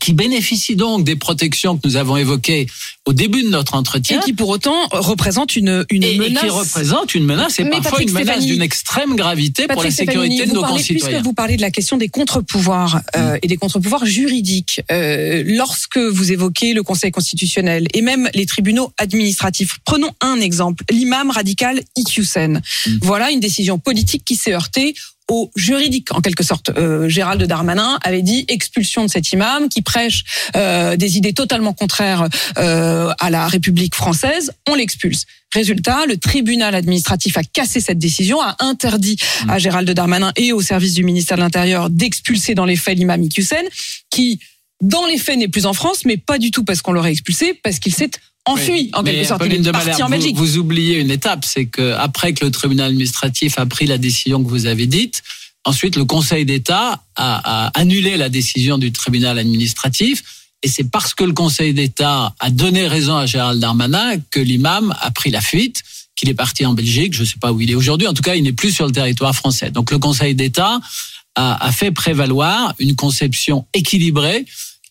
qui 0.00 0.12
bénéficient 0.14 0.76
donc 0.76 1.04
des 1.04 1.16
protections 1.16 1.76
que 1.76 1.86
nous 1.86 1.96
avons 1.96 2.16
évoquées 2.16 2.66
au 3.06 3.12
début 3.12 3.42
de 3.42 3.48
notre 3.50 3.74
et 3.74 3.76
entretien. 3.76 4.20
qui 4.20 4.32
pour 4.32 4.48
autant 4.48 4.88
représente 4.90 5.54
une, 5.56 5.84
une 5.90 6.02
et- 6.02 6.14
et 6.14 6.18
menace. 6.18 6.42
qui 6.42 6.48
représente 6.50 7.14
une 7.14 7.24
menace 7.24 7.58
et 7.60 7.64
Mais 7.64 7.70
parfois 7.70 7.90
Patrick 7.92 8.08
une 8.08 8.14
menace 8.14 8.44
d'une 8.46 8.62
extrême 8.62 9.14
gravité 9.16 9.66
pour 9.68 9.82
la 9.84 9.90
sécurité 9.90 10.46
de 10.46 10.52
nos 10.52 10.62
parlez- 10.62 10.76
concitoyens. 10.78 11.06
Puisque 11.08 11.24
vous 11.24 11.32
parlez 11.34 11.56
de 11.56 11.60
la 11.62 11.70
question 11.70 11.96
des 11.98 12.08
contre-pouvoirs 12.08 13.00
euh, 13.16 13.38
et 13.42 13.46
des 13.46 13.56
contre-pouvoirs 13.56 14.06
juridiques, 14.06 14.80
euh, 14.90 15.42
lorsque 15.46 15.98
vous 15.98 16.32
évoquez 16.32 16.72
le 16.74 16.82
Conseil 16.82 17.10
constitutionnel 17.10 17.86
et 17.94 18.02
même 18.02 18.28
les 18.34 18.46
tribunaux 18.46 18.92
administratifs, 18.98 19.78
prenons 19.84 20.10
un 20.20 20.40
exemple, 20.40 20.84
l'imam 20.90 21.30
radical 21.30 21.80
Iqiyoussen. 21.96 22.62
Mm. 22.86 22.90
Voilà 23.02 23.30
une 23.30 23.40
décision 23.40 23.78
politique 23.78 24.24
qui 24.24 24.36
s'est 24.36 24.52
heurtée 24.54 24.94
au 25.30 25.50
juridique 25.56 26.12
en 26.12 26.20
quelque 26.20 26.42
sorte. 26.44 26.70
Euh, 26.76 27.08
Gérald 27.08 27.42
Darmanin 27.42 27.98
avait 28.02 28.22
dit 28.22 28.44
expulsion 28.48 29.04
de 29.04 29.10
cet 29.10 29.32
imam 29.32 29.68
qui 29.68 29.80
prêche 29.80 30.24
euh, 30.56 30.96
des 30.96 31.16
idées 31.16 31.32
totalement 31.32 31.72
contraires 31.72 32.28
euh, 32.58 33.12
à 33.18 33.30
la 33.30 33.46
République 33.46 33.94
française, 33.94 34.52
on 34.68 34.74
l'expulse. 34.74 35.24
Résultat, 35.54 36.04
le 36.06 36.16
tribunal 36.16 36.74
administratif 36.74 37.36
a 37.36 37.42
cassé 37.42 37.80
cette 37.80 37.98
décision, 37.98 38.40
a 38.40 38.56
interdit 38.58 39.16
à 39.48 39.58
Gérald 39.58 39.88
Darmanin 39.90 40.32
et 40.36 40.52
au 40.52 40.60
service 40.60 40.94
du 40.94 41.04
ministère 41.04 41.36
de 41.36 41.42
l'Intérieur 41.42 41.90
d'expulser 41.90 42.54
dans 42.54 42.64
les 42.64 42.76
faits 42.76 42.98
l'imam 42.98 43.22
Iqiyoussen, 43.22 43.64
qui 44.10 44.40
dans 44.80 45.06
les 45.06 45.18
faits 45.18 45.38
n'est 45.38 45.48
plus 45.48 45.66
en 45.66 45.74
France, 45.74 46.04
mais 46.04 46.16
pas 46.16 46.38
du 46.38 46.50
tout 46.50 46.64
parce 46.64 46.82
qu'on 46.82 46.92
l'aurait 46.92 47.12
expulsé, 47.12 47.54
parce 47.62 47.78
qu'il 47.78 47.94
s'est 47.94 48.10
enfui 48.52 48.70
Oui. 48.72 48.90
en 48.94 49.02
quelque 49.02 49.16
Mais 49.18 49.24
sorte. 49.24 49.40
Il 49.42 49.48
Pauline 49.48 49.62
est 49.62 49.66
de 49.66 49.70
parti 49.70 49.88
Malherbe, 49.88 50.06
en 50.06 50.10
Belgique. 50.10 50.36
Vous, 50.36 50.44
vous 50.46 50.58
oubliez 50.58 50.98
une 51.00 51.10
étape, 51.10 51.44
c'est 51.44 51.66
que 51.66 51.94
après 51.94 52.32
que 52.32 52.44
le 52.44 52.50
tribunal 52.50 52.90
administratif 52.90 53.58
a 53.58 53.66
pris 53.66 53.86
la 53.86 53.98
décision 53.98 54.42
que 54.42 54.48
vous 54.48 54.66
avez 54.66 54.86
dite, 54.86 55.22
ensuite 55.64 55.96
le 55.96 56.04
Conseil 56.04 56.44
d'État 56.44 57.02
a, 57.16 57.66
a 57.66 57.78
annulé 57.78 58.16
la 58.16 58.28
décision 58.28 58.78
du 58.78 58.92
tribunal 58.92 59.38
administratif. 59.38 60.22
Et 60.62 60.68
c'est 60.68 60.90
parce 60.90 61.14
que 61.14 61.24
le 61.24 61.32
Conseil 61.32 61.72
d'État 61.72 62.34
a 62.38 62.50
donné 62.50 62.86
raison 62.86 63.16
à 63.16 63.26
Gérald 63.26 63.60
Darmanin 63.60 64.16
que 64.30 64.40
l'imam 64.40 64.94
a 65.00 65.10
pris 65.10 65.30
la 65.30 65.40
fuite, 65.40 65.82
qu'il 66.16 66.28
est 66.28 66.34
parti 66.34 66.66
en 66.66 66.74
Belgique. 66.74 67.14
Je 67.14 67.22
ne 67.22 67.26
sais 67.26 67.38
pas 67.40 67.50
où 67.52 67.60
il 67.62 67.70
est 67.70 67.74
aujourd'hui. 67.74 68.06
En 68.06 68.12
tout 68.12 68.22
cas, 68.22 68.34
il 68.34 68.42
n'est 68.42 68.52
plus 68.52 68.70
sur 68.72 68.84
le 68.86 68.92
territoire 68.92 69.34
français. 69.34 69.70
Donc 69.70 69.90
le 69.90 69.98
Conseil 69.98 70.34
d'État 70.34 70.78
a, 71.34 71.66
a 71.66 71.72
fait 71.72 71.90
prévaloir 71.92 72.74
une 72.78 72.94
conception 72.94 73.64
équilibrée 73.72 74.44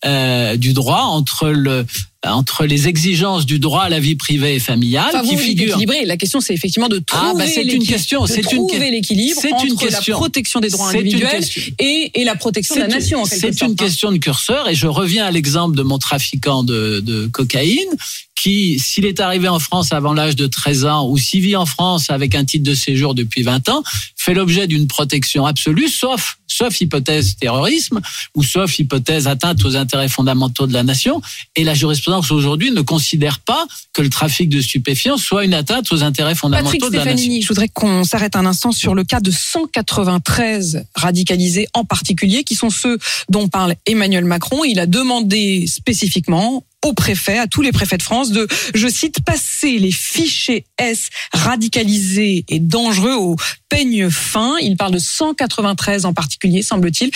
euh, 0.06 0.56
du 0.56 0.74
droit 0.74 1.02
entre 1.02 1.50
le 1.50 1.86
entre 2.28 2.66
les 2.66 2.88
exigences 2.90 3.46
du 3.46 3.60
droit 3.60 3.84
à 3.84 3.90
la 3.90 4.00
vie 4.02 4.16
privée 4.16 4.56
et 4.56 4.60
familiale 4.60 5.12
Enfin, 5.14 5.24
qui 5.26 5.36
équilibré. 5.52 6.04
La 6.06 6.18
question, 6.18 6.42
c'est 6.42 6.54
effectivement 6.54 6.90
de 6.90 7.00
trouver 7.00 7.26
Ah, 7.30 7.34
bah, 7.38 7.46
c'est 7.48 7.62
une 7.62 7.68
l'équilibre- 7.68 7.88
question, 7.94 8.24
de 8.24 8.28
c'est 8.28 8.42
une 8.52 8.68
trouver 8.68 8.88
que- 8.88 8.92
l'équilibre 8.92 9.40
c'est 9.42 9.54
entre 9.54 9.66
une 9.66 9.90
la 9.90 10.02
protection 10.02 10.60
des 10.60 10.70
droits 10.70 10.92
C'est 10.92 11.00
individuels 11.00 11.44
et, 11.80 12.12
et 12.16 12.24
la 12.26 12.36
protection 12.36 12.76
de 12.76 12.82
la 12.82 12.90
C'est- 12.90 12.96
nation. 12.96 13.24
C'est 13.26 13.62
une 13.62 13.72
hein. 13.72 13.76
question 13.76 14.12
de 14.12 14.18
curseur 14.18 14.68
et 14.68 14.76
je 14.76 14.88
reviens 14.88 15.26
à 15.26 15.32
l'exemple 15.32 15.78
de 15.78 15.84
mon 15.84 15.98
trafiquant 15.98 16.64
de, 16.64 17.00
de 17.00 17.28
cocaïne 17.28 17.88
qui, 18.36 18.80
s'il 18.80 19.06
est 19.06 19.20
arrivé 19.20 19.48
en 19.50 19.60
France 19.60 19.92
avant 19.92 20.14
l'âge 20.14 20.36
de 20.36 20.48
13 20.48 20.86
ans 20.86 21.08
ou 21.10 21.18
s'il 21.18 21.42
vit 21.42 21.56
en 21.58 21.66
France 21.66 22.10
avec 22.10 22.36
un 22.36 22.46
titre 22.46 22.64
de 22.64 22.74
séjour 22.74 23.14
depuis 23.14 23.44
20 23.44 23.68
ans, 23.70 23.84
fait 24.20 24.34
l'objet 24.34 24.68
d'une 24.68 24.86
protection 24.86 25.46
absolue, 25.46 25.88
sauf, 25.88 26.40
sauf 26.46 26.82
hypothèse 26.82 27.38
terrorisme 27.38 28.02
ou 28.36 28.44
sauf 28.44 28.78
hypothèse 28.78 29.28
atteinte 29.28 29.64
aux 29.64 29.78
intérêts 29.78 30.10
fondamentaux 30.10 30.68
de 30.68 30.74
la 30.74 30.84
nation. 30.84 31.22
Et 31.56 31.64
la 31.64 31.74
jurisprudence 31.74 32.30
aujourd'hui 32.30 32.72
ne 32.72 32.82
considère 32.82 33.40
pas 33.40 33.66
que 33.94 34.02
le 34.02 34.10
trafic 34.10 34.50
de 34.50 34.60
stupéfiants 34.60 35.16
soit 35.16 35.46
une 35.46 35.54
atteinte 35.54 35.90
aux 35.94 36.04
intérêts 36.04 36.36
fondamentaux 36.36 36.66
Patrick 36.66 36.92
de 36.92 36.98
la 36.98 37.06
nation. 37.06 37.18
Stefanini, 37.18 37.42
je 37.42 37.48
voudrais 37.48 37.70
qu'on 37.70 38.04
s'arrête 38.04 38.36
un 38.36 38.46
instant 38.46 38.74
sur 38.74 38.94
le 38.94 39.06
cas 39.06 39.22
de 39.22 39.32
193 39.32 40.84
radicalisés 40.96 41.70
en 41.74 41.86
particulier, 41.86 42.44
qui 42.44 42.56
sont 42.56 42.70
ceux 42.70 42.98
dont 43.30 43.48
parle 43.48 43.76
Emmanuel 43.86 44.26
Macron. 44.26 44.66
Il 44.66 44.82
a 44.82 44.86
demandé 44.86 45.66
spécifiquement 45.66 46.66
aux 46.86 46.94
préfets, 46.94 47.38
à 47.38 47.48
tous 47.48 47.62
les 47.62 47.72
préfets 47.72 47.98
de 47.98 48.04
France, 48.04 48.32
de, 48.32 48.48
je 48.74 48.88
cite, 48.88 49.22
passer 49.22 49.80
les 49.80 49.92
fichiers 49.92 50.66
S 50.78 51.10
radicalisés 51.34 52.46
et 52.48 52.60
dangereux 52.60 53.16
au 53.16 53.36
peigne 53.70 54.10
fin. 54.10 54.58
Il 54.62 54.76
parle 54.76 54.94
de 54.94 55.00
193 55.00 56.06
en 56.06 56.14
particulier, 56.14 56.62
semble-t-il. 56.62 57.12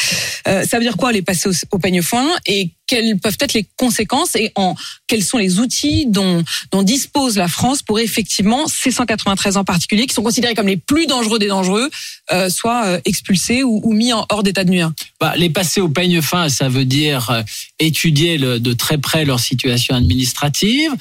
Euh, 0.48 0.64
ça 0.64 0.78
veut 0.78 0.84
dire 0.84 0.98
quoi 0.98 1.12
les 1.12 1.22
passer 1.22 1.50
au, 1.72 1.80
peigne 1.80 2.02
fin 2.02 2.28
et 2.46 2.70
quelles 2.88 3.18
peuvent 3.18 3.38
être 3.40 3.54
les 3.54 3.66
conséquences 3.76 4.36
et 4.36 4.52
en 4.56 4.76
quels 5.08 5.24
sont 5.24 5.38
les 5.38 5.60
outils 5.60 6.06
dont, 6.08 6.44
dispose 6.84 7.38
la 7.38 7.48
France 7.48 7.82
pour 7.82 8.00
effectivement 8.00 8.68
ces 8.68 8.92
193 8.92 9.58
en 9.58 9.64
particulier 9.64 10.06
qui 10.06 10.14
sont 10.14 10.22
considérés 10.22 10.54
comme 10.54 10.68
les 10.68 10.78
plus 10.78 11.08
dangereux 11.08 11.40
des 11.40 11.48
dangereux 11.48 11.90
euh, 12.32 12.50
soient 12.50 12.86
euh, 12.86 13.00
expulsés 13.06 13.64
ou, 13.64 13.94
mis 13.94 14.12
en 14.12 14.26
hors 14.30 14.44
d'état 14.44 14.64
de 14.64 14.70
nuire? 14.70 14.92
Bah, 15.20 15.34
les 15.38 15.50
passer 15.50 15.82
au 15.82 15.90
peigne 15.90 16.22
fin, 16.22 16.50
ça 16.50 16.68
veut 16.68 16.86
dire 16.86 17.30
euh, 17.30 17.42
étudier 17.80 18.38
de 18.38 18.74
très 18.74 18.98
près 18.98 19.26
leur 19.26 19.40
situation 19.40 19.96
administrative, 19.96 20.92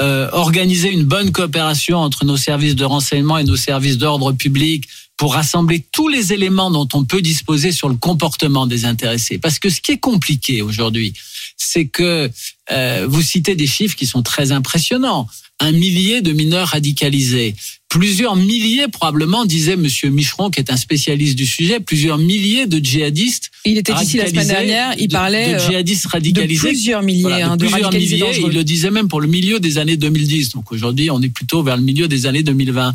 euh, 0.00 0.28
organiser 0.32 0.90
une 0.90 1.04
bonne 1.04 1.30
coopération 1.30 1.98
entre 1.98 2.24
nos 2.24 2.36
services 2.36 2.74
de 2.74 2.84
renseignement 2.84 3.38
et 3.38 3.44
nos 3.44 3.56
services 3.56 3.98
d'ordre 3.98 4.32
public 4.32 4.88
pour 5.16 5.34
rassembler 5.34 5.84
tous 5.92 6.08
les 6.08 6.32
éléments 6.32 6.70
dont 6.70 6.88
on 6.94 7.04
peut 7.04 7.20
disposer 7.20 7.72
sur 7.72 7.90
le 7.90 7.96
comportement 7.96 8.66
des 8.66 8.86
intéressés. 8.86 9.36
Parce 9.36 9.58
que 9.58 9.68
ce 9.68 9.82
qui 9.82 9.92
est 9.92 9.98
compliqué 9.98 10.62
aujourd'hui, 10.62 11.12
c'est 11.58 11.86
que 11.86 12.30
euh, 12.70 13.06
vous 13.06 13.20
citez 13.20 13.54
des 13.54 13.66
chiffres 13.66 13.96
qui 13.96 14.06
sont 14.06 14.22
très 14.22 14.52
impressionnants. 14.52 15.26
Un 15.62 15.72
millier 15.72 16.22
de 16.22 16.32
mineurs 16.32 16.68
radicalisés. 16.68 17.54
Plusieurs 17.88 18.34
milliers, 18.36 18.86
probablement, 18.88 19.44
disait 19.44 19.76
Monsieur 19.76 20.10
Micheron, 20.10 20.48
qui 20.50 20.60
est 20.60 20.70
un 20.70 20.76
spécialiste 20.76 21.36
du 21.36 21.44
sujet, 21.44 21.80
plusieurs 21.80 22.18
milliers 22.18 22.66
de 22.66 22.78
djihadistes 22.78 23.50
Il 23.64 23.76
était 23.78 23.92
ici 24.00 24.16
la 24.16 24.28
semaine 24.28 24.46
dernière, 24.46 24.94
il 24.98 25.08
de- 25.08 25.12
parlait 25.12 25.50
de, 25.50 25.54
euh, 25.56 25.66
djihadistes 25.68 26.04
de 26.04 26.08
radicalisés. 26.10 26.68
plusieurs 26.68 27.02
milliers 27.02 27.22
Voilà, 27.22 27.46
de 27.46 27.50
hein, 27.52 27.56
de 27.56 27.66
plusieurs 27.66 27.92
milliers. 27.92 28.40
Il 28.40 28.52
le 28.54 28.64
disait 28.64 28.90
même 28.90 29.08
pour 29.08 29.20
le 29.20 29.26
milieu 29.26 29.60
des 29.60 29.76
années 29.78 29.96
2010. 29.96 30.50
Donc 30.50 30.70
aujourd'hui, 30.72 31.10
on 31.10 31.20
est 31.20 31.28
plutôt 31.28 31.62
vers 31.62 31.76
le 31.76 31.82
milieu 31.82 32.08
des 32.08 32.26
années 32.26 32.42
2020. 32.44 32.94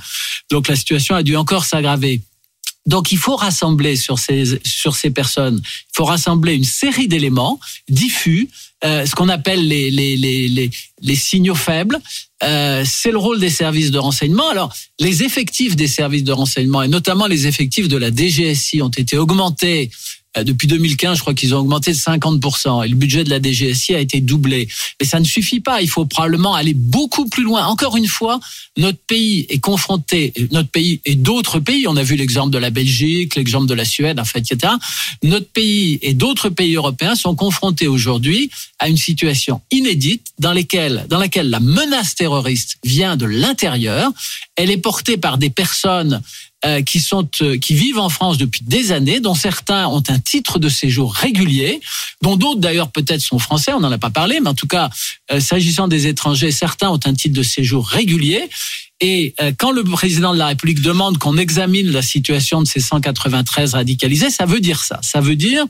Donc 0.49 0.67
la 0.67 0.75
situation 0.75 1.13
a 1.15 1.23
dû 1.23 1.36
encore 1.36 1.65
s'aggraver. 1.65 2.21
Donc 2.88 3.12
il 3.12 3.17
faut 3.17 3.36
rassembler 3.36 3.95
sur 3.95 4.19
ces 4.19 4.60
sur 4.63 4.95
ces 4.95 5.10
personnes, 5.10 5.60
il 5.65 5.91
faut 5.95 6.06
rassembler 6.06 6.54
une 6.54 6.63
série 6.63 7.08
d'éléments 7.08 7.60
diffus, 7.89 8.47
euh, 8.83 9.05
ce 9.05 9.15
qu'on 9.15 9.29
appelle 9.29 9.67
les 9.67 9.89
les 9.89 10.17
les 10.17 10.47
les, 10.47 10.69
les 11.01 11.15
signaux 11.15 11.55
faibles. 11.55 11.97
Euh, 12.43 12.83
c'est 12.85 13.11
le 13.11 13.17
rôle 13.17 13.39
des 13.39 13.49
services 13.49 13.91
de 13.91 13.97
renseignement. 13.97 14.49
Alors 14.49 14.73
les 14.99 15.23
effectifs 15.23 15.75
des 15.75 15.88
services 15.88 16.23
de 16.23 16.33
renseignement 16.33 16.83
et 16.83 16.88
notamment 16.88 17.27
les 17.27 17.47
effectifs 17.47 17.88
de 17.88 17.97
la 17.97 18.11
DGSI 18.11 18.81
ont 18.81 18.89
été 18.89 19.17
augmentés. 19.17 19.89
Euh, 20.38 20.43
Depuis 20.43 20.67
2015, 20.67 21.17
je 21.17 21.21
crois 21.21 21.34
qu'ils 21.34 21.54
ont 21.56 21.60
augmenté 21.60 21.91
de 21.91 21.98
50% 21.98 22.86
et 22.86 22.88
le 22.89 22.95
budget 22.95 23.24
de 23.24 23.30
la 23.30 23.41
DGSI 23.41 23.95
a 23.95 24.00
été 24.00 24.21
doublé. 24.21 24.67
Mais 25.00 25.06
ça 25.06 25.19
ne 25.19 25.26
suffit 25.26 25.60
pas. 25.60 25.82
Il 25.82 25.89
faut 25.89 26.06
probablement 26.06 26.54
aller 26.54 26.74
beaucoup 26.74 27.28
plus 27.28 27.43
loin. 27.43 27.65
Encore 27.65 27.98
une 27.98 28.08
fois, 28.08 28.39
notre 28.78 29.00
pays 29.00 29.45
est 29.50 29.60
confronté, 29.60 30.34
notre 30.52 30.69
pays 30.69 31.02
et 31.06 31.15
d'autres 31.15 31.60
pays, 31.60 31.88
on 31.88 31.95
a 31.95 32.04
vu 32.04 32.15
l'exemple 32.15 32.52
de 32.52 32.58
la 32.58 32.69
Belgique, 32.69 33.36
l'exemple 33.36 33.67
de 33.67 33.74
la 33.74 33.86
Suède, 33.86 34.19
en 34.19 34.26
fait, 34.26 34.39
etc. 34.39 34.74
Notre 35.24 35.48
pays 35.48 36.00
et 36.02 36.13
d'autres 36.13 36.50
pays 36.50 36.76
européens 36.76 37.15
sont 37.15 37.36
confrontés 37.36 37.88
aujourd'hui 37.88 38.50
à 38.80 38.89
une 38.89 38.98
situation 38.98 39.62
inédite 39.71 40.28
dans, 40.39 40.54
dans 40.54 41.19
laquelle 41.19 41.50
la 41.50 41.60
menace 41.60 42.15
terroriste 42.15 42.78
vient 42.84 43.15
de 43.15 43.26
l'intérieur. 43.26 44.12
Elle 44.56 44.71
est 44.71 44.78
portée 44.78 45.17
par 45.17 45.38
des 45.38 45.50
personnes 45.50 46.21
euh, 46.65 46.82
qui 46.82 46.99
sont 46.99 47.30
euh, 47.41 47.58
qui 47.58 47.75
vivent 47.75 47.99
en 47.99 48.10
France 48.10 48.39
depuis 48.39 48.63
des 48.63 48.91
années, 48.91 49.19
dont 49.19 49.36
certains 49.36 49.88
ont 49.88 50.01
un 50.08 50.17
titre 50.17 50.58
de 50.58 50.67
séjour 50.67 51.13
régulier, 51.13 51.80
dont 52.23 52.38
d'autres 52.38 52.60
d'ailleurs 52.60 52.91
peut-être 52.91 53.21
sont 53.21 53.38
français, 53.38 53.71
on 53.73 53.80
n'en 53.80 53.91
a 53.91 53.99
pas 53.99 54.10
parlé, 54.10 54.39
mais 54.39 54.49
en 54.49 54.56
tout 54.56 54.65
cas, 54.65 54.89
euh, 55.32 55.39
s'agissant 55.39 55.88
des 55.88 56.08
étrangers, 56.08 56.51
certains 56.51 56.89
ont 56.89 56.99
un 57.06 57.13
titre 57.13 57.36
de 57.36 57.43
séjour 57.43 57.88
régulier. 57.88 58.49
Et 58.99 59.36
quand 59.60 59.73
le 59.73 59.84
président 59.84 60.34
de 60.34 60.39
la 60.39 60.47
République 60.47 60.82
demande 60.82 61.17
qu'on 61.17 61.38
examine 61.38 61.91
la 61.91 62.01
situation 62.01 62.62
de 62.62 62.67
ces 62.67 62.80
193 62.80 63.73
radicalisés, 63.73 64.30
ça 64.30 64.45
veut 64.45 64.62
dire 64.62 64.82
ça. 64.82 64.99
Ça 65.04 65.19
veut 65.19 65.36
dire 65.36 65.65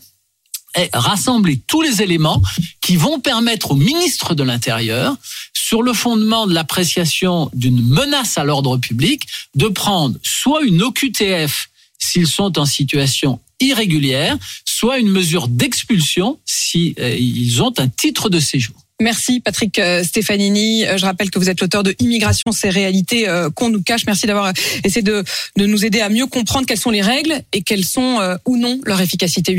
rassembler 0.94 1.62
tous 1.68 1.82
les 1.82 2.02
éléments 2.02 2.42
qui 2.82 2.96
vont 2.98 3.20
permettre 3.20 3.72
au 3.72 3.76
ministre 3.76 4.36
de 4.36 4.44
l'Intérieur, 4.44 5.16
sur 5.54 5.82
le 5.82 5.94
fondement 5.94 6.46
de 6.46 6.54
l'appréciation 6.54 7.50
d'une 7.54 7.82
menace 7.82 8.38
à 8.38 8.44
l'ordre 8.44 8.78
public, 8.78 9.24
de 9.56 9.68
prendre 9.68 10.16
soit 10.22 10.64
une 10.64 10.84
OQTF 10.84 11.70
s'ils 11.98 12.28
sont 12.28 12.60
en 12.60 12.66
situation 12.66 13.40
irrégulière, 13.60 14.38
soit 14.66 15.00
une 15.00 15.10
mesure 15.10 15.48
d'expulsion 15.48 16.40
si 16.46 16.96
euh, 17.00 17.62
ont 17.62 17.74
un 17.78 17.88
titre 17.88 18.30
de 18.30 18.40
séjour. 18.40 18.76
Merci 19.02 19.42
Patrick 19.42 19.78
euh, 19.80 20.04
Stefanini. 20.04 20.86
Euh, 20.86 20.98
Je 20.98 21.06
rappelle 21.06 21.30
que 21.30 21.40
vous 21.40 21.50
êtes 21.50 21.60
l'auteur 21.62 21.84
de 21.84 21.96
Immigration, 22.00 22.52
ces 22.52 22.70
réalités 22.70 23.28
qu'on 23.56 23.70
nous 23.70 23.82
cache. 23.82 24.06
Merci 24.06 24.28
d'avoir 24.28 24.54
essayé 24.84 25.02
de, 25.02 25.24
nous 25.58 25.86
aider 25.86 26.02
à 26.02 26.10
mieux 26.10 26.28
comprendre 26.28 26.66
quelles 26.66 26.80
sont 26.80 26.92
les 26.92 27.02
règles 27.02 27.42
et 27.54 27.62
quelles 27.62 27.86
sont 27.86 28.20
ou 28.46 28.58
non 28.58 28.80
leur 28.86 29.02
efficacité. 29.02 29.54